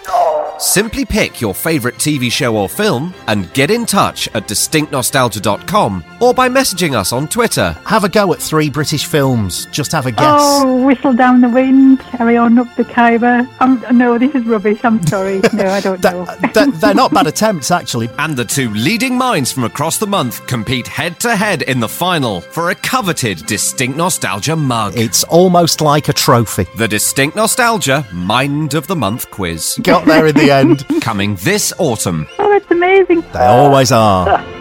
[0.60, 6.34] Simply pick your favourite TV show or film and get in touch at distinctnostalgia.com or
[6.34, 7.74] by messaging us on Twitter.
[7.86, 9.64] Have a go at three British films.
[9.66, 10.20] Just have a guess.
[10.22, 13.48] Oh, whistle down the wind, carry on up the Khyber.
[13.60, 14.78] Um, no, this is rubbish.
[14.84, 15.40] I'm sorry.
[15.54, 16.24] No, I don't know.
[16.54, 18.08] they're, they're not bad attempts, actually.
[18.18, 21.88] And the two leading minds from across the month compete head to head in the
[21.88, 24.96] final for a coveted Distinct Nostalgia mug.
[24.96, 26.66] It's almost like a trophy.
[26.76, 29.78] The Distinct Nostalgia Mind of the Month quiz.
[29.82, 30.86] Got there in the end.
[31.00, 32.26] Coming this autumn.
[32.38, 33.22] Oh, it's amazing.
[33.32, 34.26] They always are.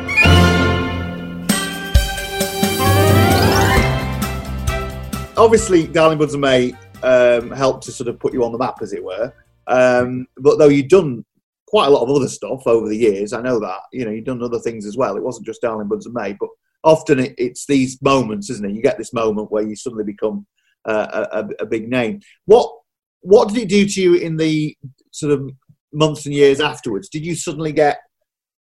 [5.38, 8.82] Obviously, Darling Buds of May um, helped to sort of put you on the map,
[8.82, 9.34] as it were.
[9.68, 11.24] Um, but though you've done
[11.68, 13.80] quite a lot of other stuff over the years, I know that.
[13.94, 15.16] You know, you've done other things as well.
[15.16, 16.50] It wasn't just Darling Buds of May, but
[16.84, 18.74] often it, it's these moments, isn't it?
[18.74, 20.46] You get this moment where you suddenly become
[20.86, 22.20] uh, a, a, a big name.
[22.46, 22.74] What
[23.22, 24.76] what did it do to you in the
[25.12, 25.52] sort of
[25.92, 27.10] months and years afterwards?
[27.10, 28.00] Did you suddenly get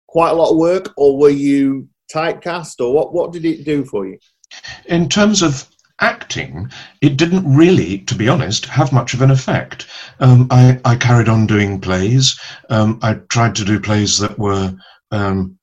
[0.08, 3.14] quite a lot of work, or were you typecast, or what?
[3.14, 4.18] What did it do for you?
[4.86, 5.68] In terms of
[6.00, 6.70] acting,
[7.02, 9.88] it didn't really, to be honest, have much of an effect.
[10.20, 12.40] Um, I, I carried on doing plays.
[12.70, 14.76] Um, I tried to do plays that were
[15.12, 15.58] um,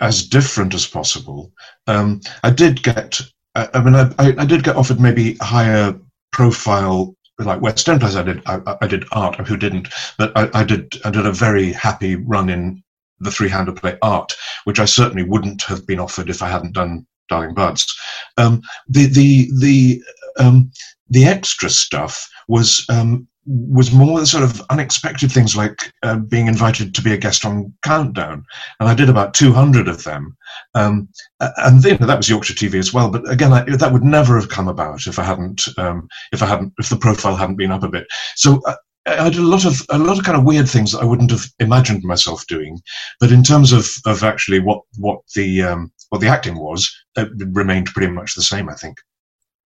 [0.00, 1.52] as different as possible.
[1.86, 3.20] Um, I did get,
[3.54, 5.94] I, I mean, I I did get offered maybe higher
[6.32, 7.14] profile.
[7.38, 8.42] Like West plays, I did.
[8.46, 9.46] I, I did art.
[9.46, 9.88] Who didn't?
[10.16, 11.00] But I, I did.
[11.04, 12.82] I did a very happy run in
[13.20, 17.06] the three-handed play art, which I certainly wouldn't have been offered if I hadn't done
[17.28, 17.94] Darling Buds.
[18.38, 20.02] Um, the the the
[20.38, 20.70] um,
[21.10, 26.94] the extra stuff was um, was more sort of unexpected things like uh, being invited
[26.94, 28.44] to be a guest on Countdown,
[28.80, 30.36] and I did about two hundred of them.
[30.74, 31.08] Um,
[31.40, 33.10] and then that was Yorkshire TV as well.
[33.10, 36.46] But again, I, that would never have come about if I hadn't um, if I
[36.46, 38.06] hadn't if the profile hadn't been up a bit.
[38.36, 38.60] So.
[38.66, 38.76] Uh,
[39.08, 41.30] I did a lot of a lot of kind of weird things that I wouldn't
[41.30, 42.80] have imagined myself doing.
[43.20, 47.28] But in terms of, of actually what what the um, what the acting was, it
[47.52, 48.68] remained pretty much the same.
[48.68, 48.98] I think.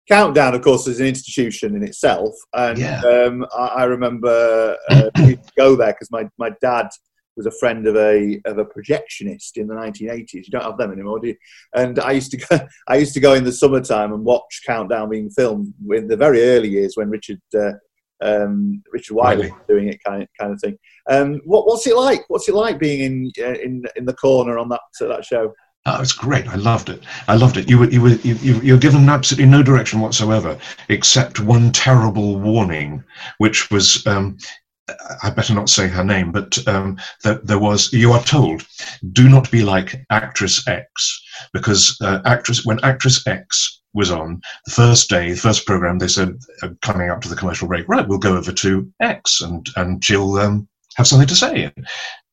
[0.08, 3.00] Countdown, of course, is an institution in itself, and Yeah.
[3.00, 6.88] um, I, I remember uh, we go there because my, my dad
[7.36, 10.32] was a friend of a of a projectionist in the 1980s.
[10.34, 11.36] You don't have them anymore, do you?
[11.74, 15.10] And I used to go, I used to go in the summertime and watch Countdown
[15.10, 17.72] being filmed in the very early years when Richard uh,
[18.22, 20.78] um, Richard Whiteley was doing it, kind of, kind of thing.
[21.10, 22.24] Um, what, what's it like?
[22.28, 25.52] What's it like being in uh, in in the corner on that that show?
[25.88, 26.48] Oh, it's great.
[26.48, 27.04] I loved it.
[27.28, 27.70] I loved it.
[27.70, 31.70] You were you were you, you you were given absolutely no direction whatsoever, except one
[31.70, 33.04] terrible warning,
[33.38, 34.36] which was um,
[35.22, 37.92] I better not say her name, but um, there, there was.
[37.92, 38.66] You are told,
[39.12, 41.22] do not be like actress X,
[41.52, 46.08] because uh, actress when actress X was on the first day, the first program, they
[46.08, 49.68] said uh, coming up to the commercial break, right, we'll go over to X and
[49.76, 51.72] and she'll um, have something to say.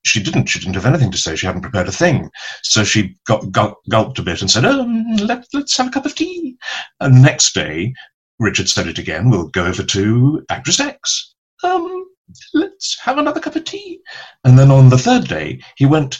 [0.05, 0.47] She didn't.
[0.47, 1.35] She didn't have anything to say.
[1.35, 2.29] She hadn't prepared a thing.
[2.61, 6.05] So she got gul- gulped a bit and said, um, let, let's have a cup
[6.05, 6.57] of tea.
[6.99, 7.93] And the next day,
[8.39, 9.29] Richard said it again.
[9.29, 11.35] We'll go over to actress X.
[11.63, 12.05] Um,
[12.53, 14.01] let's have another cup of tea.
[14.43, 16.19] And then on the third day, he went,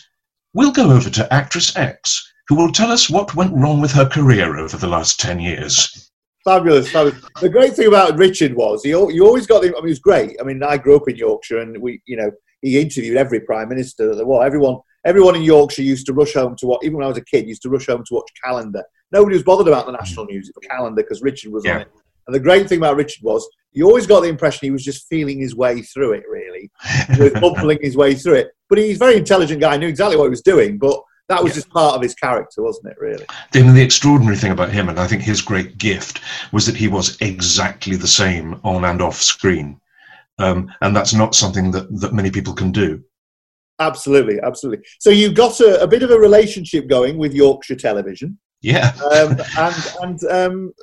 [0.54, 4.08] we'll go over to actress X, who will tell us what went wrong with her
[4.08, 6.10] career over the last 10 years.
[6.46, 7.24] Fabulous, fabulous.
[7.39, 9.69] The great thing about Richard was he you always got the.
[9.69, 10.36] I mean, it was great.
[10.41, 12.32] I mean, I grew up in Yorkshire, and we, you know,
[12.63, 14.10] he interviewed every prime minister.
[14.10, 14.43] that there was.
[14.45, 16.80] everyone, everyone in Yorkshire used to rush home to watch.
[16.84, 18.84] Even when I was a kid, used to rush home to watch Calendar.
[19.12, 21.91] Nobody was bothered about the national music for Calendar because Richard was on it.
[22.26, 25.08] And the great thing about Richard was you always got the impression he was just
[25.10, 26.23] feeling his way through it.
[26.30, 26.71] Really,
[27.17, 28.52] he bumbling his way through it.
[28.69, 29.76] But he's a very intelligent guy.
[29.78, 30.78] Knew exactly what he was doing.
[30.78, 30.99] But
[31.30, 32.97] that was just part of his character, wasn't it?
[32.99, 33.26] Really.
[33.52, 36.21] Then the extraordinary thing about him, and I think his great gift,
[36.52, 39.80] was that he was exactly the same on and off screen.
[40.39, 43.04] Um, and that's not something that, that many people can do.
[43.80, 44.86] Absolutely, absolutely.
[45.00, 48.93] So you got a, a bit of a relationship going with Yorkshire Television, Yeah.
[49.12, 50.74] um, and and um,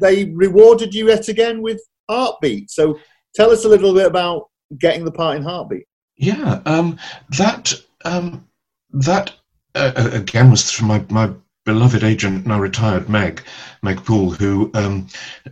[0.00, 2.70] they rewarded you yet again with Heartbeat.
[2.70, 2.98] So
[3.34, 5.86] tell us a little bit about getting the part in Heartbeat.
[6.16, 6.98] Yeah, um,
[7.36, 8.46] that um,
[8.90, 9.32] that
[9.74, 11.30] uh, uh, again was through my, my
[11.66, 13.42] beloved agent, now retired Meg
[13.82, 15.06] Meg Poole, who um,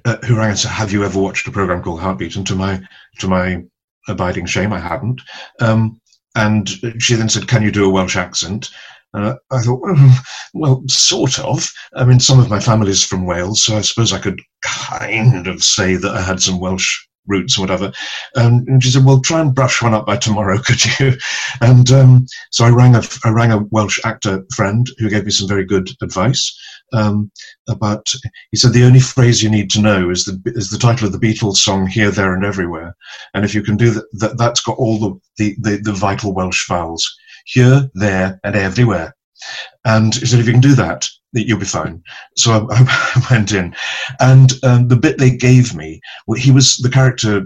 [0.07, 2.55] uh, who rang and said, "Have you ever watched a program called Heartbeat?" And to
[2.55, 2.81] my
[3.19, 3.63] to my
[4.09, 5.21] abiding shame, I hadn't.
[5.61, 6.01] Um,
[6.35, 8.71] and she then said, "Can you do a Welsh accent?"
[9.13, 10.19] Uh, I thought, well,
[10.55, 11.71] well, sort of.
[11.95, 15.63] I mean, some of my family's from Wales, so I suppose I could kind of
[15.63, 17.93] say that I had some Welsh roots or whatever.
[18.37, 21.15] Um, and she said, "Well, try and brush one up by tomorrow, could you?"
[21.61, 25.31] And um, so I rang a I rang a Welsh actor friend who gave me
[25.31, 26.59] some very good advice.
[26.93, 27.31] Um,
[27.69, 28.13] about
[28.51, 31.13] he said the only phrase you need to know is the is the title of
[31.13, 32.95] the Beatles song "Here, There, and Everywhere,"
[33.33, 36.35] and if you can do that, that that's got all the the, the, the vital
[36.35, 39.15] Welsh vowels here, there, and everywhere.
[39.85, 42.03] And he said, if you can do that, that you'll be fine.
[42.37, 43.75] So I, I went in,
[44.21, 47.45] and um, the bit they gave me, well, he was the character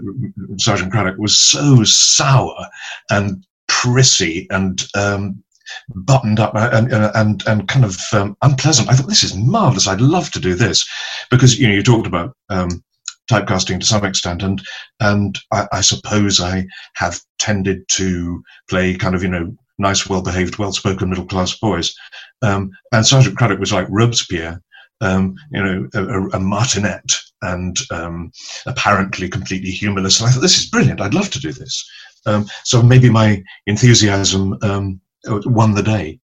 [0.57, 2.67] Sergeant Craddock was so sour
[3.09, 5.43] and prissy and um,
[5.89, 8.89] buttoned up and and and, and kind of um, unpleasant.
[8.89, 9.87] I thought this is marvelous.
[9.87, 10.87] I'd love to do this
[11.29, 12.35] because you know you talked about.
[12.49, 12.83] Um,
[13.29, 14.59] typecasting to some extent and
[15.01, 20.21] and I, I suppose I have tended to play kind of you know nice well
[20.21, 21.93] behaved well spoken middle class boys
[22.41, 24.61] um, and Sergeant Craddock was like Robespierre
[25.01, 28.31] um, you know a, a, martinet and um,
[28.65, 31.89] apparently completely humorless and I thought this is brilliant I'd love to do this
[32.25, 36.19] um, so maybe my enthusiasm um, won the day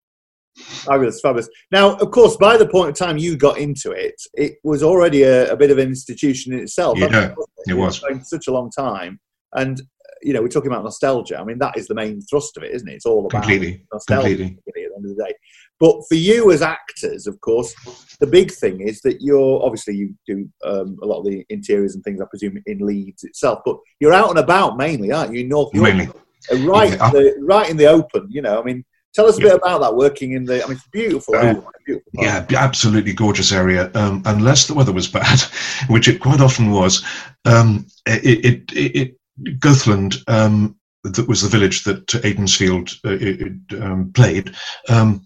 [0.58, 1.50] Fabulous, fabulous.
[1.72, 5.24] Now, of course, by the point of time you got into it, it was already
[5.24, 6.98] a, a bit of an institution in itself.
[6.98, 7.38] Yeah, wasn't
[7.68, 8.02] it was.
[8.30, 9.20] such a long time,
[9.54, 9.82] and
[10.22, 11.40] you know, we're talking about nostalgia.
[11.40, 12.94] I mean, that is the main thrust of it, isn't it?
[12.96, 14.58] It's all about Completely, nostalgia completely.
[14.68, 15.34] at the end of the day.
[15.80, 17.74] But for you as actors, of course,
[18.20, 21.96] the big thing is that you're obviously you do um, a lot of the interiors
[21.96, 23.60] and things, I presume, in Leeds itself.
[23.66, 25.46] But you're out and about mainly, aren't you?
[25.46, 26.08] North Mainly.
[26.52, 27.08] Uh, right, Yeah.
[27.08, 28.28] in the, right in the open.
[28.30, 29.94] You know, I mean, tell us a bit about that.
[29.96, 31.36] Working in the, I mean, it's beautiful.
[31.36, 32.10] area, beautiful.
[32.14, 33.92] Yeah, absolutely gorgeous area.
[33.96, 35.42] Um, unless the weather was bad,
[35.90, 37.04] which it quite often was.
[37.44, 39.16] Um, it, it, it
[39.60, 44.56] Goathland, um, that was the village that Aidensfield uh, um, played.
[44.90, 45.26] Um,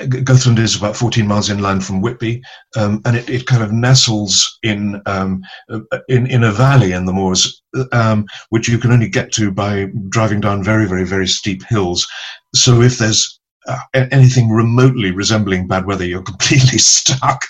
[0.00, 2.42] Goathland is about 14 miles inland from Whitby,
[2.76, 7.04] um, and it, it kind of nestles in, um, uh, in in a valley in
[7.04, 11.28] the moors, um, which you can only get to by driving down very, very, very
[11.28, 12.06] steep hills.
[12.54, 13.38] So if there's
[13.68, 17.44] uh, anything remotely resembling bad weather, you're completely stuck.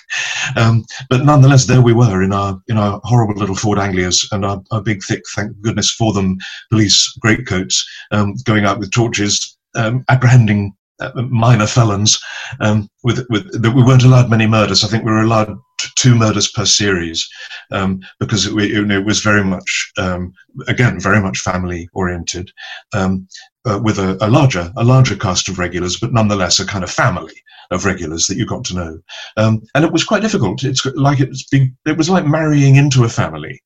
[0.55, 4.45] Um, but nonetheless, there we were in our in our horrible little Ford Anglias and
[4.45, 6.37] our, our big, thick, thank goodness for them,
[6.69, 12.19] police greatcoats, um, going out with torches, um, apprehending uh, minor felons.
[12.59, 14.83] Um, with with that, we weren't allowed many murders.
[14.83, 15.57] I think we were allowed
[15.95, 17.27] two murders per series
[17.71, 20.33] um, because it, it, was very much um,
[20.67, 22.51] again very much family oriented.
[22.93, 23.27] Um,
[23.65, 26.91] uh, with a, a, larger a larger cast of regulars, but nonetheless a kind of
[26.91, 27.33] family
[27.71, 28.99] of regulars that you got to know.
[29.37, 30.63] Um, and it was quite difficult.
[30.63, 33.61] It's like it's been, it was like marrying into a family.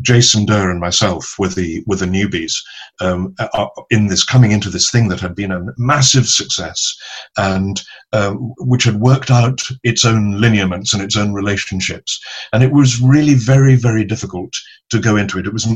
[0.00, 2.54] Jason Durr and myself were the were the newbies
[3.00, 6.94] um, uh, in this coming into this thing that had been a massive success
[7.36, 7.82] and
[8.12, 12.20] um, which had worked out its own lineaments and its own relationships.
[12.52, 14.52] And it was really very very difficult
[14.90, 15.46] to go into it.
[15.46, 15.68] It was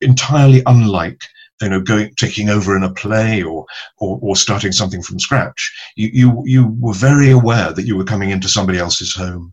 [0.00, 1.20] entirely unlike
[1.60, 3.66] you know, going taking over in a play or,
[3.98, 5.72] or, or starting something from scratch.
[5.96, 9.52] You, you you were very aware that you were coming into somebody else's home.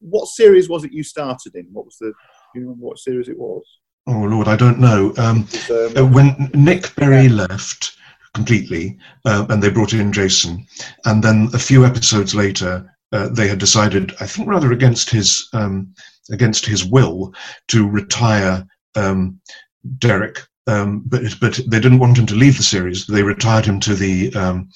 [0.00, 1.66] What series was it you started in?
[1.72, 2.06] What was the?
[2.06, 3.64] Do you remember what series it was?
[4.06, 5.12] Oh Lord, I don't know.
[5.16, 7.96] Um, um, uh, when Nick Berry left
[8.34, 10.66] completely, uh, and they brought in Jason,
[11.06, 15.48] and then a few episodes later, uh, they had decided, I think rather against his
[15.52, 15.94] um,
[16.30, 17.34] against his will,
[17.68, 19.40] to retire um,
[19.98, 23.06] Derek, um, but but they didn't want him to leave the series.
[23.06, 24.70] They retired him to the um,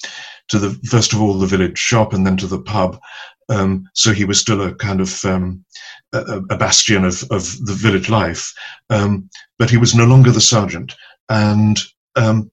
[0.49, 3.01] to the first of all the village shop and then to the pub.
[3.49, 5.65] Um, so he was still a kind of um,
[6.13, 8.53] a, a, bastion of, of the village life,
[8.91, 10.95] um, but he was no longer the sergeant.
[11.31, 11.81] And
[12.17, 12.51] um,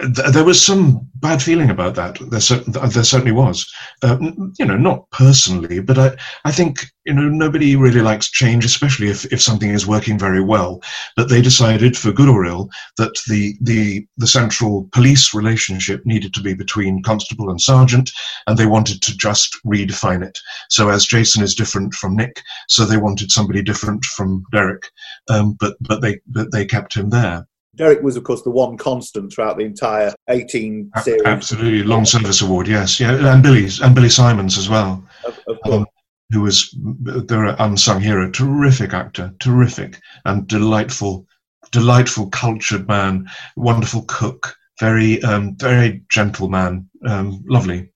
[0.00, 2.18] th- there was some bad feeling about that.
[2.30, 3.70] There, cer- there certainly was.
[4.02, 4.18] Uh,
[4.58, 9.08] you know, not personally, but I, I think you know nobody really likes change, especially
[9.08, 10.82] if, if something is working very well.
[11.16, 16.34] But they decided, for good or ill, that the the the central police relationship needed
[16.34, 18.10] to be between constable and sergeant,
[18.46, 20.38] and they wanted to just redefine it.
[20.68, 24.90] So as Jason is different from Nick, so they wanted somebody different from Derek,
[25.28, 27.46] um, but but they but they kept him there.
[27.76, 31.22] Derek was, of course, the one constant throughout the entire 18 series.
[31.24, 35.72] Absolutely, long service award, yes, yeah, and Billy's and Billy Simons as well, of, of
[35.72, 35.86] um,
[36.30, 41.26] who was their unsung hero, terrific actor, terrific and delightful,
[41.70, 47.92] delightful, cultured man, wonderful cook, very, um, very gentle man, um, lovely.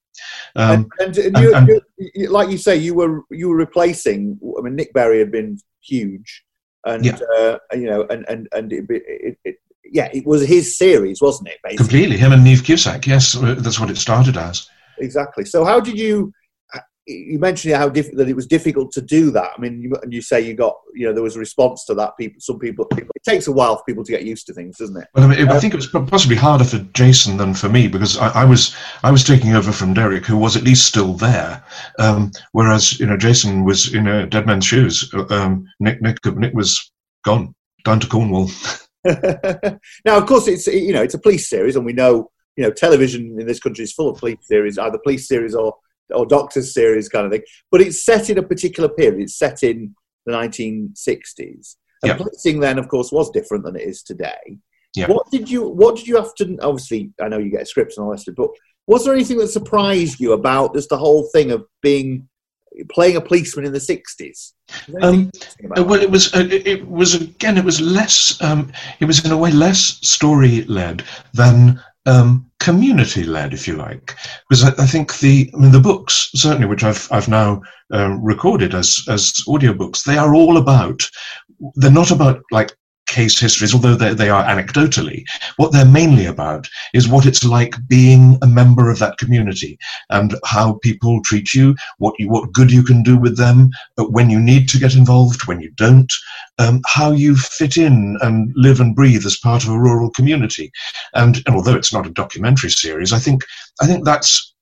[0.56, 4.38] Um, and, and, you, and, you, like you say, you were you were replacing.
[4.56, 6.44] I mean, Nick Berry had been huge,
[6.86, 7.18] and yeah.
[7.36, 9.56] uh, you know, and and and it, it, it,
[9.90, 11.58] yeah, it was his series, wasn't it?
[11.62, 11.84] Basically?
[11.84, 13.06] Completely, him and Niamh Cusack.
[13.06, 14.68] Yes, uh, that's what it started as.
[14.98, 15.44] Exactly.
[15.44, 16.32] So, how did you?
[16.74, 19.50] Uh, you mentioned how diff- that it was difficult to do that.
[19.56, 21.94] I mean, you, and you say you got, you know, there was a response to
[21.94, 22.16] that.
[22.18, 24.96] People, some people, it takes a while for people to get used to things, doesn't
[24.96, 25.08] it?
[25.14, 27.88] Well, I, mean, um, I think it was possibly harder for Jason than for me
[27.88, 31.12] because I, I was, I was taking over from Derek, who was at least still
[31.12, 31.62] there,
[31.98, 35.12] um, whereas you know Jason was in a dead man's shoes.
[35.30, 36.90] Um, Nick, Nick, Nick was
[37.24, 37.54] gone
[37.84, 38.50] down to Cornwall.
[40.04, 42.70] now, of course, it's you know it's a police series, and we know you know
[42.70, 45.74] television in this country is full of police series, either police series or
[46.14, 47.42] or doctors series kind of thing.
[47.70, 49.20] But it's set in a particular period.
[49.20, 49.94] It's set in
[50.26, 51.76] the 1960s.
[52.02, 52.18] And yep.
[52.18, 54.58] policing then, of course, was different than it is today.
[54.94, 55.08] Yep.
[55.08, 56.56] What did you What did you have to?
[56.60, 58.50] Obviously, I know you get scripts and all that, but
[58.86, 62.28] was there anything that surprised you about just the whole thing of being
[62.90, 64.52] playing a policeman in the 60s
[65.02, 65.30] um,
[65.76, 69.36] well it was uh, it was again it was less um, it was in a
[69.36, 71.04] way less story led
[71.34, 74.14] than um, community led if you like.
[74.48, 77.62] Because I, I, think the I mean the books certainly which I've I've now
[77.92, 81.02] uh, recorded as as audiobooks they are all about
[81.76, 82.72] they're not about like
[83.14, 85.24] case histories, although they, are anecdotally,
[85.56, 89.78] what they're mainly about is what it's like being a member of that community
[90.10, 94.30] and how people treat you, what you, what good you can do with them, when
[94.30, 96.12] you need to get involved, when you don't,
[96.58, 100.72] um, how you fit in and live and breathe as part of a rural community.
[101.14, 103.44] And, and although it's not a documentary series, I think
[103.80, 104.53] I think that's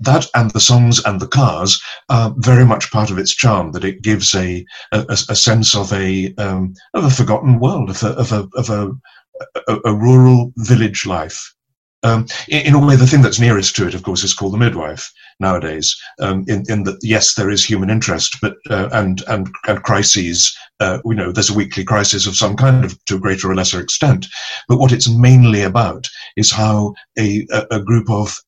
[0.00, 3.72] that and the songs and the cars are very much part of its charm.
[3.72, 8.02] That it gives a a, a sense of a um, of a forgotten world, of
[8.02, 8.90] a of a of a,
[9.68, 11.54] a, a rural village life.
[12.04, 14.52] Um, in, in, a way, the thing that's nearest to it, of course, is called
[14.52, 15.96] the midwife nowadays.
[16.20, 20.56] Um, in, in that, yes, there is human interest, but uh, and and and crises.
[20.78, 23.54] Uh, you know, there's a weekly crisis of some kind, of to a greater or
[23.56, 24.28] lesser extent.
[24.68, 28.38] But what it's mainly about is how a a, a group of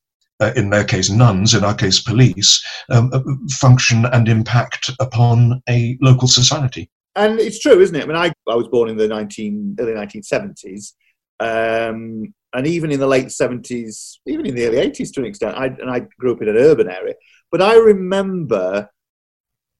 [0.41, 3.21] uh, in their case nuns, in our case police, um, uh,
[3.51, 6.91] function and impact upon a local society.
[7.17, 8.05] And it's true, isn't it?
[8.05, 10.93] I mean, I, I was born in the 19, early 1970s.
[11.41, 15.57] Um, and even in the late seventies, even in the early eighties to an extent.
[15.57, 17.15] I, and I grew up in an urban area,
[17.51, 18.89] but I remember,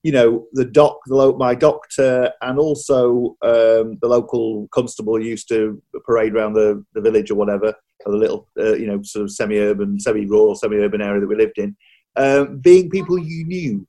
[0.03, 5.47] you know, the doc, the lo- my doctor, and also um, the local constable used
[5.49, 7.73] to parade around the, the village or whatever,
[8.09, 11.75] the little, uh, you know, sort of semi-urban, semi-rural, semi-urban area that we lived in,
[12.15, 13.87] um, being people you knew.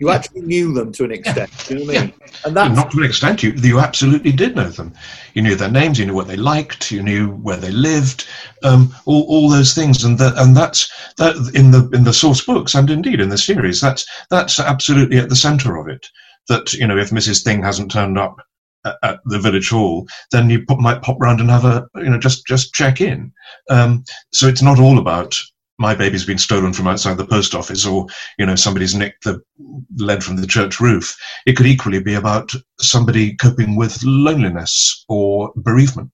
[0.00, 1.50] You actually knew them to an extent.
[1.68, 2.14] Do you know what I mean?
[2.46, 3.42] And that's not to an extent.
[3.42, 4.94] You you absolutely did know them.
[5.34, 5.98] You knew their names.
[5.98, 6.90] You knew what they liked.
[6.90, 8.26] You knew where they lived.
[8.64, 12.42] Um, all, all those things, and that and that's that in the in the source
[12.42, 13.82] books and indeed in the series.
[13.82, 16.06] That's that's absolutely at the centre of it.
[16.48, 17.44] That you know, if Mrs.
[17.44, 18.40] Thing hasn't turned up
[18.84, 22.46] at, the village hall, then you might pop round and have a you know just
[22.46, 23.32] just check in.
[23.68, 25.34] Um, so it's not all about
[25.80, 28.06] my baby's been stolen from outside the post office or
[28.38, 29.42] you know somebody's nicked the
[29.96, 31.16] lead from the church roof
[31.46, 36.12] it could equally be about somebody coping with loneliness or bereavement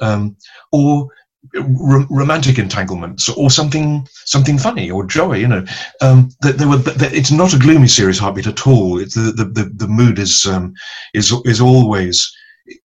[0.00, 0.36] um,
[0.72, 1.08] or
[1.56, 5.64] r- romantic entanglements or something something funny or joy you know.
[6.00, 8.98] Um, that there were that it's not a gloomy series heartbeat at all.
[8.98, 10.74] It's the the, the, the mood is um,
[11.14, 12.32] is is always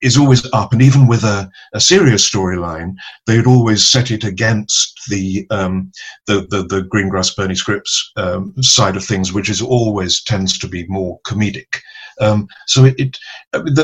[0.01, 2.95] is always up, and even with a, a serious storyline,
[3.25, 5.91] they'd always set it against the um,
[6.27, 10.67] the, the, the Greengrass Bernie Scripps um, side of things, which is always tends to
[10.67, 11.81] be more comedic.
[12.21, 13.17] Um, so it, it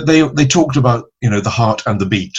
[0.05, 2.37] they they talked about you know the heart and the beat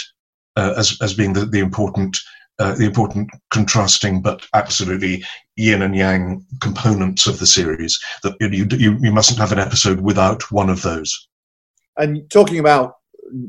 [0.55, 2.17] uh, as as being the, the important
[2.59, 5.23] uh, the important contrasting but absolutely
[5.55, 7.99] yin and yang components of the series.
[8.23, 11.27] That you, you you mustn't have an episode without one of those.
[11.97, 12.95] And talking about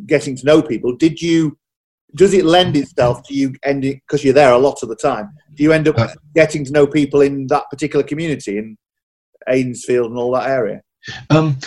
[0.07, 1.59] getting to know people, did you?
[2.15, 5.31] Does it lend itself to you ending because you're there a lot of the time?
[5.55, 8.77] Do you end up Uh, getting to know people in that particular community in
[9.49, 10.83] Ainsfield and all that area?
[11.31, 11.59] Um,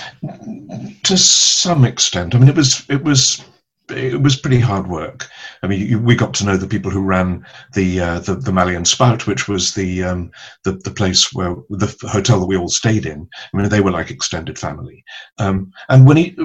[1.04, 3.44] to some extent, I mean, it was it was
[3.90, 5.28] it was pretty hard work.
[5.62, 8.52] I mean, you, we got to know the people who ran the uh, the, the
[8.52, 10.32] Mallyan Spout, which was the, um,
[10.64, 13.28] the the place where the hotel that we all stayed in.
[13.54, 15.04] I mean, they were like extended family.
[15.38, 16.36] Um, and when he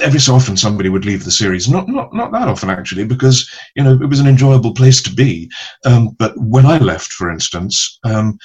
[0.00, 3.48] every so often somebody would leave the series, not not not that often actually, because
[3.76, 5.50] you know it was an enjoyable place to be.
[5.84, 8.38] Um, but when I left, for instance, um,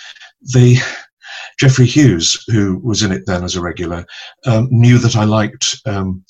[0.54, 0.78] they.
[1.60, 4.06] Geoffrey Hughes, who was in it then as a regular,
[4.46, 6.24] um, knew that I liked um,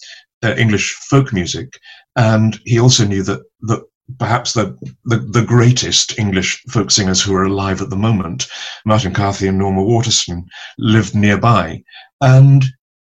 [0.43, 1.79] uh, English folk music,
[2.15, 3.83] and he also knew that that
[4.19, 8.47] perhaps the, the the greatest English folk singers who are alive at the moment,
[8.85, 10.45] Martin Carthy and Norma Waterson,
[10.77, 11.81] lived nearby,
[12.21, 12.65] and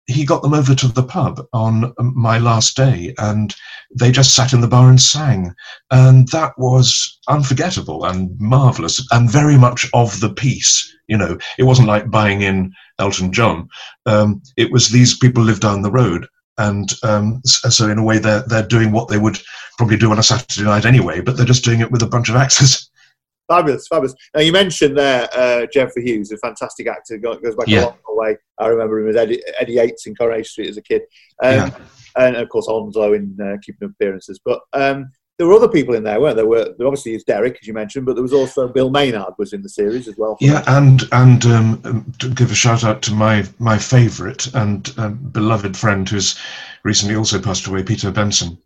[0.07, 3.55] he got them over to the pub on my last day and
[3.98, 5.55] they just sat in the bar and sang.
[5.90, 11.38] And that was unforgettable and marvelous and very much of the piece you know.
[11.59, 13.68] It wasn't like buying in elton john.
[14.07, 16.26] Um, it was these people lived down the road
[16.59, 19.38] and um, so in a way they're, they're doing what they would
[19.76, 22.28] probably do on a saturday night anyway but they're just doing it with a bunch
[22.28, 22.90] of actors
[23.46, 24.14] Fabulous, fabulous.
[24.34, 27.80] Now you mentioned there uh, Geoffrey Hughes, a fantastic actor, goes back Yeah.
[27.80, 28.36] a long way.
[28.59, 31.02] I remember him as Eddie, Eddie Yates in Coronation Street as a kid,
[31.42, 31.70] um, Yeah.
[32.16, 34.40] and of course Onslow in uh, Keeping Appearances.
[34.42, 36.47] But um, there were other people in there, weren't there?
[36.47, 39.53] Were there obviously is Derek, as you mentioned, but there was also Bill Maynard was
[39.53, 40.37] in the series as well.
[40.41, 45.16] Yeah, and and um, to give a shout out to my my favourite and um,
[45.32, 46.39] beloved friend who's
[46.85, 48.59] recently also passed away, Peter Benson,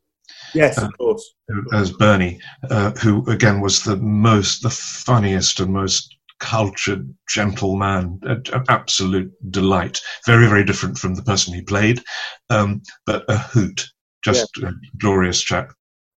[0.55, 1.35] yes, of course.
[1.73, 2.39] as Bernie,
[2.71, 9.33] uh, who again was the most, the funniest and most cultured, gentle man, an absolute
[9.51, 10.01] delight.
[10.27, 12.03] Very very different from the person he played,
[12.51, 13.89] um, but a hoot,
[14.23, 15.73] just a glorious chap.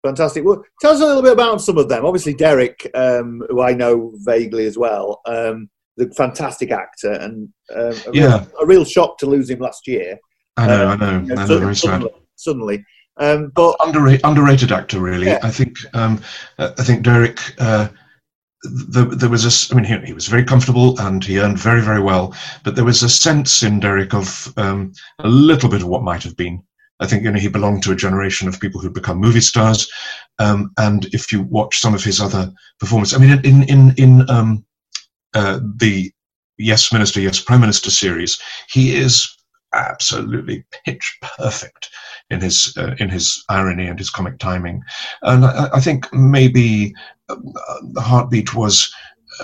[0.06, 0.46] Fantastic.
[0.46, 2.06] Well, tell us a little bit about some of them.
[2.06, 7.94] Obviously, Derek, um, who I know vaguely as well, um, the fantastic actor, and um,
[8.08, 8.26] a, Yeah.
[8.40, 10.18] real, a real shock to lose him last year.
[10.56, 11.90] I know, Um, I know, you I know, suddenly- very sad.
[11.92, 12.86] Suddenly, suddenly.
[13.18, 15.28] Um, but underrated, underrated actor, really.
[15.28, 15.40] Yeah.
[15.44, 16.22] I think um,
[16.58, 17.38] I think Derek.
[17.60, 17.90] Uh,
[18.64, 19.74] there, there was a.
[19.74, 22.34] I mean, he, he was very comfortable and he earned very, very well.
[22.64, 26.24] But there was a sense in Derek of um, a little bit of what might
[26.24, 26.64] have been.
[27.00, 29.90] I think you know he belonged to a generation of people who'd become movie stars.
[30.40, 34.30] Um, and if you watch some of his other performances, I mean, in in in
[34.30, 34.66] um,
[35.34, 36.12] uh, the
[36.58, 38.40] Yes Minister, Yes Prime Minister series,
[38.70, 39.34] he is
[39.74, 41.90] absolutely pitch perfect
[42.30, 44.82] in his uh, in his irony and his comic timing,
[45.22, 46.94] and I, I think maybe
[47.30, 47.36] uh,
[47.94, 48.94] the heartbeat was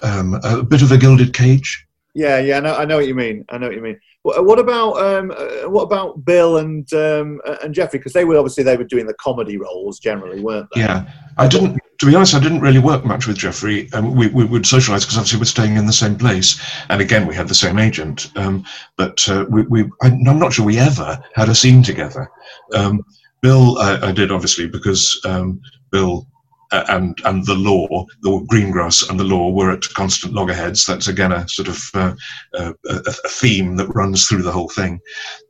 [0.04, 1.85] um, a bit of a gilded cage.
[2.16, 3.44] Yeah, yeah, I know, I know what you mean.
[3.50, 4.00] I know what you mean.
[4.24, 8.00] What, about um, uh, what about Bill and um, uh, and Geoffrey?
[8.00, 10.82] Because they were obviously they were doing the comedy roles generally, weren't they?
[10.82, 11.78] Yeah, I didn't.
[12.00, 13.92] To be honest, I didn't really work much with Geoffrey.
[13.92, 16.60] Um, we, we would socialise because obviously we're staying in the same place,
[16.90, 18.32] and again we had the same agent.
[18.38, 22.32] Um, but uh, we, we I, I'm not sure we ever had a scene together.
[22.74, 23.06] Um,
[23.42, 25.62] Bill, I, I did obviously because um,
[25.92, 26.26] Bill
[26.72, 30.86] and and the law, the Greengrass and the law were at constant loggerheads.
[30.86, 32.16] That's again a sort of uh,
[32.54, 35.00] uh, a, a, theme that runs through the whole thing.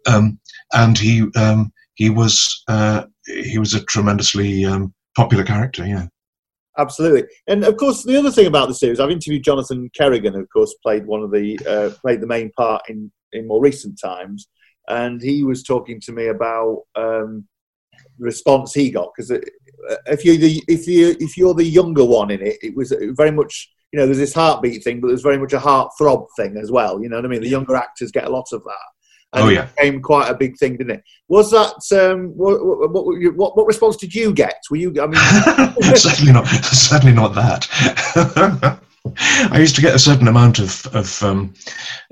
[0.08, 0.40] Um,
[0.74, 5.86] and he um, he was uh, he was a tremendously um, popular character.
[5.86, 6.08] Yeah.
[6.78, 10.42] Absolutely, and of course, the other thing about the series, I've interviewed Jonathan Kerrigan, who
[10.42, 13.98] of course played one of the uh, played the main part in in more recent
[13.98, 14.50] times,
[14.90, 17.48] and he was talking to me about um,
[18.18, 19.40] the response he got because uh,
[20.08, 23.32] if you the if you if you're the younger one in it, it was very
[23.32, 26.58] much you know there's this heartbeat thing, but there's very much a heart throb thing
[26.58, 27.02] as well.
[27.02, 27.42] You know what I mean?
[27.42, 28.74] The younger actors get a lot of that.
[29.34, 31.04] And oh yeah, it became quite a big thing, didn't it?
[31.28, 33.06] Was that um, what, what,
[33.36, 34.62] what, what response did you get?
[34.70, 34.94] Were you?
[35.02, 35.20] I mean,
[35.96, 36.48] certainly not.
[36.48, 38.80] Certainly not that.
[39.18, 41.54] I used to get a certain amount of, of um,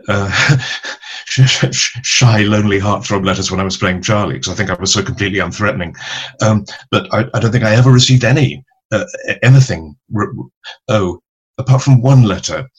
[0.08, 0.58] uh,
[1.28, 5.04] shy, lonely heartthrob letters when I was playing Charlie because I think I was so
[5.04, 5.96] completely unthreatening.
[6.42, 9.06] Um, but I, I, don't think I ever received any uh,
[9.42, 9.96] anything.
[10.88, 11.20] Oh,
[11.58, 12.70] apart from one letter,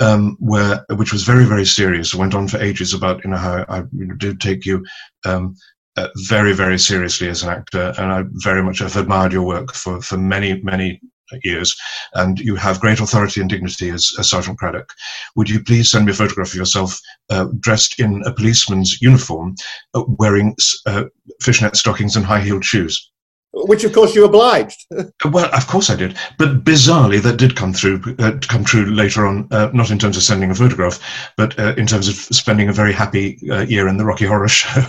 [0.00, 2.14] um, where which was very very serious.
[2.14, 3.82] Went on for ages about you know how I
[4.16, 4.84] did take you.
[5.24, 5.54] Um,
[5.96, 9.74] uh, very, very seriously as an actor, and I very much have admired your work
[9.74, 11.00] for, for many, many
[11.42, 11.76] years,
[12.14, 14.92] and you have great authority and dignity as, as Sergeant Craddock.
[15.36, 16.98] Would you please send me a photograph of yourself
[17.30, 19.54] uh, dressed in a policeman's uniform,
[19.94, 20.56] uh, wearing
[20.86, 21.04] uh,
[21.40, 23.10] fishnet stockings and high heeled shoes?
[23.52, 24.86] Which, of course, you obliged.
[25.24, 28.00] well, of course I did, but bizarrely, that did come through.
[28.20, 31.00] Uh, come true later on, uh, not in terms of sending a photograph,
[31.36, 34.84] but uh, in terms of spending a very happy year in the Rocky Horror Show.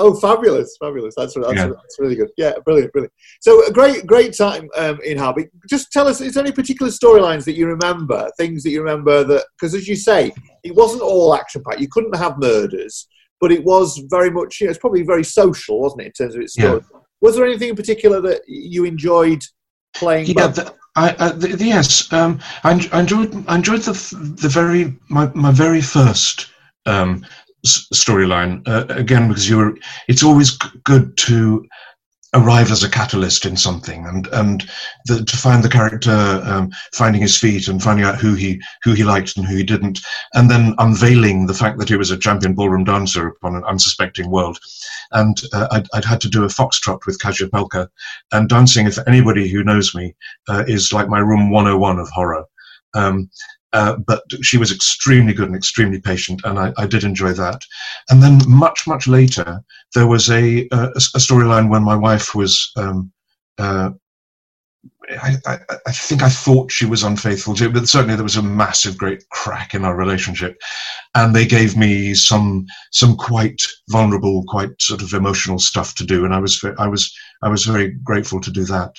[0.00, 1.14] Oh, fabulous, fabulous!
[1.14, 1.66] That's that's, yeah.
[1.66, 2.30] that's really good.
[2.38, 3.12] Yeah, brilliant, brilliant.
[3.40, 5.48] So a great, great time um, in Harby.
[5.68, 8.30] Just tell us, is there any particular storylines that you remember?
[8.38, 10.32] Things that you remember that, because as you say,
[10.64, 11.80] it wasn't all action packed.
[11.80, 13.06] You couldn't have murders,
[13.42, 14.58] but it was very much.
[14.58, 16.80] You know, it's probably very social, wasn't it, in terms of its story?
[16.80, 16.98] Yeah.
[17.20, 19.42] Was there anything in particular that you enjoyed
[19.94, 20.28] playing?
[20.28, 23.44] Yeah, the, I, uh, the, the, yes, um, I, I, enjoyed.
[23.46, 26.50] I enjoyed the the very my my very first
[26.86, 27.26] um,
[27.66, 29.76] storyline uh, again because you're
[30.08, 31.66] it's always good to
[32.34, 34.70] arrive as a catalyst in something and and
[35.06, 38.92] the, to find the character um, finding his feet and finding out who he who
[38.92, 39.98] he liked and who he didn't
[40.34, 44.30] and then unveiling the fact that he was a champion ballroom dancer upon an unsuspecting
[44.30, 44.58] world.
[45.12, 47.88] And uh, I'd, I'd, had to do a foxtrot with Kasia Pelka
[48.30, 50.14] and dancing if anybody who knows me
[50.48, 52.44] uh, is like my room 101 of horror.
[52.94, 53.28] Um,
[53.72, 57.62] uh, but she was extremely good and extremely patient, and I, I, did enjoy that.
[58.08, 59.62] And then much, much later,
[59.94, 62.72] there was a, a, a storyline when my wife was.
[62.76, 63.12] Um,
[63.58, 63.90] uh,
[65.22, 68.42] I, I, I, think I thought she was unfaithful to, but certainly there was a
[68.42, 70.60] massive, great crack in our relationship,
[71.14, 76.24] and they gave me some some quite vulnerable, quite sort of emotional stuff to do,
[76.24, 77.12] and I was I was
[77.42, 78.92] I was very grateful to do that.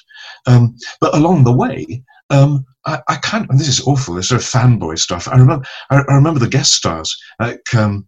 [0.47, 3.49] Um, but along the way, um, I, I, can't.
[3.49, 4.15] And this is awful.
[4.15, 5.27] This sort of fanboy stuff.
[5.27, 5.65] I remember.
[5.91, 8.07] I, I remember the guest stars, like um,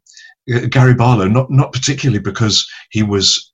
[0.70, 1.28] Gary Barlow.
[1.28, 3.54] Not not particularly because he was,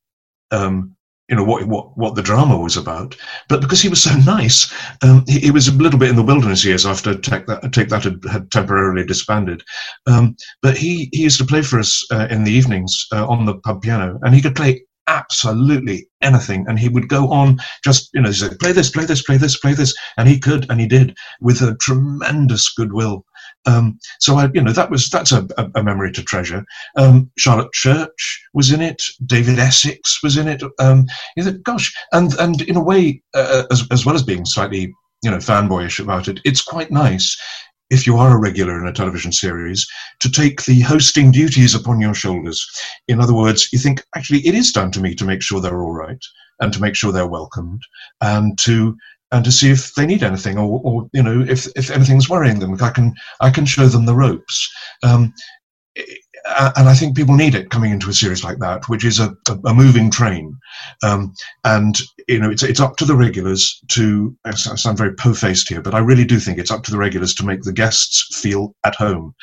[0.51, 0.95] um,
[1.27, 3.17] you know, what what what the drama was about,
[3.49, 4.73] but because he was so nice.
[5.01, 7.89] Um, he, he, was a little bit in the wilderness years after Take That Take
[7.89, 9.63] That had, had temporarily disbanded.
[10.07, 13.45] Um, but he he used to play for us uh, in the evenings uh, on
[13.45, 16.65] the pub piano, and he could play absolutely anything.
[16.67, 19.57] And he would go on just, you know, say, play this, play this, play this,
[19.57, 19.93] play this.
[20.17, 23.25] And he could, and he did with a tremendous goodwill.
[23.65, 25.45] Um, so I, you know, that was, that's a,
[25.75, 26.63] a, memory to treasure.
[26.95, 29.01] Um, Charlotte Church was in it.
[29.25, 30.63] David Essex was in it.
[30.79, 34.45] Um, you know, gosh, and, and in a way, uh, as, as well as being
[34.45, 34.93] slightly,
[35.23, 37.37] you know, fanboyish about it, it's quite nice
[37.89, 39.87] if you are a regular in a television series,
[40.19, 42.65] to take the hosting duties upon your shoulders.
[43.07, 45.81] In other words, you think, actually, it is down to me to make sure they're
[45.81, 46.23] all right
[46.59, 47.81] and to make sure they're welcomed
[48.21, 48.95] and to
[49.31, 52.59] and to see if they need anything or, or you know if, if anything's worrying
[52.59, 54.69] them i can i can show them the ropes
[55.03, 55.33] um,
[56.45, 59.35] and I think people need it coming into a series like that, which is a,
[59.47, 60.57] a, a moving train.
[61.03, 61.33] Um,
[61.63, 64.35] and you know, it's it's up to the regulars to.
[64.45, 67.33] I sound very po-faced here, but I really do think it's up to the regulars
[67.35, 69.33] to make the guests feel at home.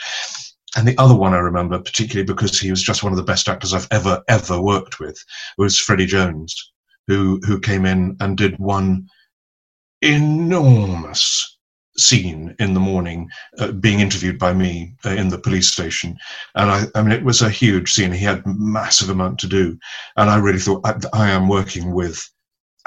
[0.76, 3.48] And the other one I remember, particularly because he was just one of the best
[3.48, 5.22] actors I've ever ever worked with,
[5.58, 6.54] was Freddie Jones,
[7.06, 9.08] who who came in and did one
[10.02, 11.55] enormous
[11.98, 13.28] scene in the morning
[13.58, 16.16] uh, being interviewed by me uh, in the police station.
[16.54, 18.12] And I, I mean it was a huge scene.
[18.12, 19.78] He had massive amount to do.
[20.16, 22.28] And i really thought i, I am working with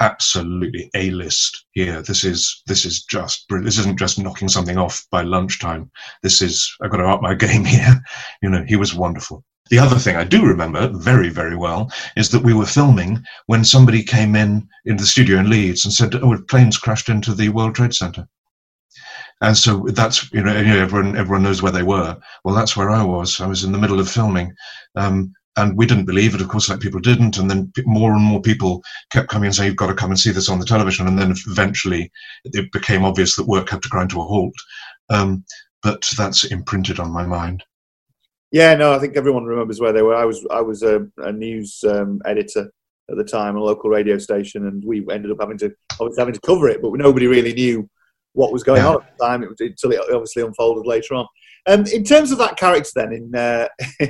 [0.00, 2.02] absolutely a list here.
[2.02, 5.90] This is this is just this isn't just knocking something off by lunchtime.
[6.22, 8.02] This is i've got to up my game here.
[8.42, 9.44] You know he was wonderful.
[9.70, 13.64] The other thing I do remember very, very well is that we were filming when
[13.64, 17.50] somebody came in into the studio in Leeds and said, "Oh, planes crashed into the
[17.50, 18.26] World Trade Center."
[19.42, 22.16] And so that's you know, everyone everyone knows where they were.
[22.44, 23.40] Well, that's where I was.
[23.40, 24.54] I was in the middle of filming,
[24.96, 26.42] um, and we didn't believe it.
[26.42, 27.38] Of course, like people didn't.
[27.38, 30.20] And then more and more people kept coming and saying, "You've got to come and
[30.20, 32.10] see this on the television." And then eventually,
[32.44, 34.54] it became obvious that work had to grind to a halt.
[35.08, 35.44] Um,
[35.82, 37.64] but that's imprinted on my mind.
[38.52, 40.14] Yeah, no, I think everyone remembers where they were.
[40.14, 42.70] I was I was a, a news um, editor
[43.10, 46.34] at the time, a local radio station, and we ended up having to obviously having
[46.34, 47.88] to cover it, but nobody really knew
[48.32, 48.88] what was going yeah.
[48.88, 49.42] on at the time.
[49.42, 51.26] It was, until it obviously unfolded later on.
[51.66, 53.68] Um, in terms of that character, then in uh,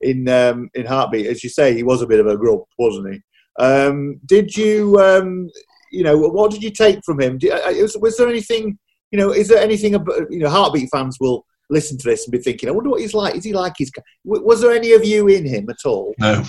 [0.00, 3.14] in um, in Heartbeat, as you say, he was a bit of a grub, wasn't
[3.14, 3.22] he?
[3.62, 5.50] Um, did you um,
[5.90, 7.38] you know what did you take from him?
[7.38, 8.78] Did, uh, was, was there anything
[9.10, 9.30] you know?
[9.30, 12.68] Is there anything about you know Heartbeat fans will listen to this and be thinking,
[12.68, 13.34] I wonder what he's like.
[13.34, 13.90] Is he like his?
[14.24, 16.14] Was there any of you in him at all?
[16.18, 16.34] No,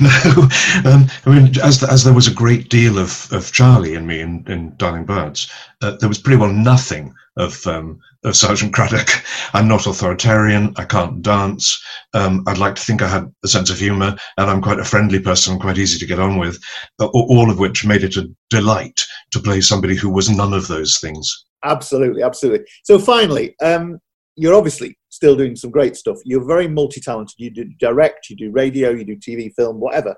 [0.00, 0.48] no.
[0.84, 4.20] Um, I mean, as as there was a great deal of, of Charlie in me
[4.20, 5.50] in, in Darling Buds,
[5.82, 9.10] uh, there was pretty well nothing of um, of Sergeant Craddock.
[9.52, 10.72] I'm not authoritarian.
[10.76, 11.82] I can't dance.
[12.14, 14.84] Um, I'd like to think I had a sense of humour, and I'm quite a
[14.84, 15.58] friendly person.
[15.58, 16.58] Quite easy to get on with.
[17.00, 20.98] All of which made it a delight to play somebody who was none of those
[20.98, 21.44] things.
[21.64, 22.66] Absolutely, absolutely.
[22.84, 23.98] So finally, um,
[24.36, 26.18] you're obviously still doing some great stuff.
[26.24, 27.34] You're very multi-talented.
[27.38, 30.14] You do direct, you do radio, you do TV, film, whatever.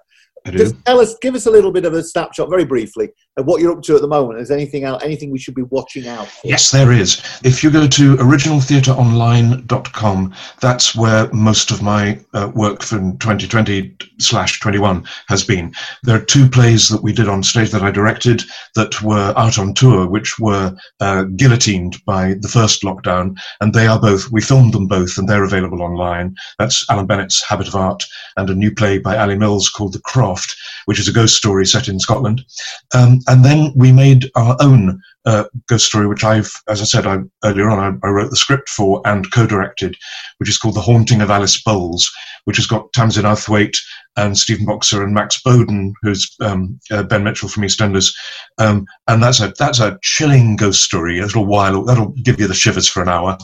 [0.53, 3.61] Just tell us, give us a little bit of a snapshot, very briefly, of what
[3.61, 4.41] you're up to at the moment.
[4.41, 6.47] Is anything out, anything we should be watching out for?
[6.47, 7.23] Yes, there is.
[7.45, 14.61] If you go to originaltheatreonline.com, that's where most of my uh, work from 2020 slash
[14.61, 15.73] 21 has been.
[16.03, 18.43] There are two plays that we did on stage that I directed
[18.75, 23.87] that were out on tour, which were uh, guillotined by the first lockdown, and they
[23.87, 24.31] are both.
[24.31, 26.35] We filmed them both, and they're available online.
[26.59, 28.05] That's Alan Bennett's Habit of Art,
[28.37, 30.01] and a new play by Ali Mills called The
[30.87, 32.45] Which is a ghost story set in Scotland.
[32.95, 37.07] Um, and then we made our own uh, ghost story, which I've, as I said
[37.07, 39.97] I, earlier on, I, I, wrote the script for and co-directed,
[40.39, 42.09] which is called The Haunting of Alice Bowles,
[42.45, 43.79] which has got Tamsin Outhwaite
[44.17, 48.15] and Stephen Boxer and Max Bowden, who's um, uh, Ben Mitchell from EastEnders,
[48.59, 51.19] um, and that's a that's a chilling ghost story.
[51.19, 53.37] A little while that'll give you the shivers for an hour,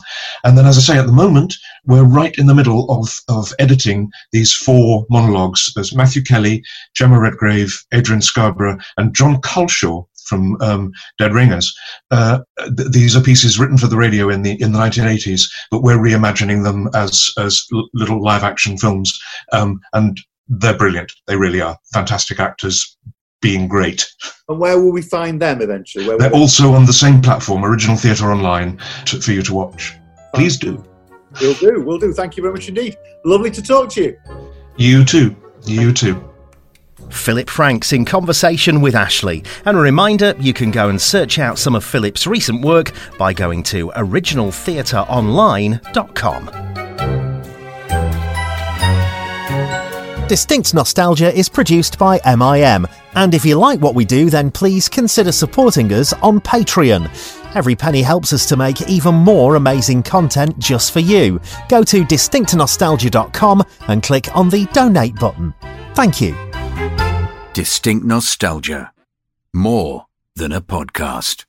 [0.45, 1.53] and then, as I say, at the moment
[1.85, 5.71] we're right in the middle of of editing these four monologues.
[5.75, 6.63] There's Matthew Kelly,
[6.95, 11.73] Gemma Redgrave, Adrian Scarborough, and John Culshaw from um, Dead Ringers.
[12.11, 12.39] Uh,
[12.77, 15.97] th- these are pieces written for the radio in the in the 1980s, but we're
[15.97, 19.19] reimagining them as as l- little live action films,
[19.51, 21.11] um, and they're brilliant.
[21.27, 22.97] They really are fantastic actors.
[23.41, 24.07] Being great.
[24.47, 26.07] And where will we find them eventually?
[26.07, 29.93] Where They're also on the same platform, Original Theatre Online, to, for you to watch.
[30.33, 30.81] Please do.
[31.41, 31.81] We'll do.
[31.81, 32.13] We'll do.
[32.13, 32.95] Thank you very much indeed.
[33.25, 34.17] Lovely to talk to you.
[34.77, 35.35] You too.
[35.65, 36.32] You too.
[37.13, 39.43] Philip Franks in conversation with Ashley.
[39.65, 43.33] And a reminder you can go and search out some of Philip's recent work by
[43.33, 46.49] going to originaltheatreonline.com.
[50.27, 52.87] Distinct Nostalgia is produced by MIM.
[53.15, 57.07] And if you like what we do, then please consider supporting us on Patreon.
[57.55, 61.39] Every penny helps us to make even more amazing content just for you.
[61.69, 65.53] Go to distinctnostalgia.com and click on the donate button.
[65.93, 66.35] Thank you.
[67.53, 68.91] Distinct Nostalgia.
[69.53, 71.45] More than a podcast.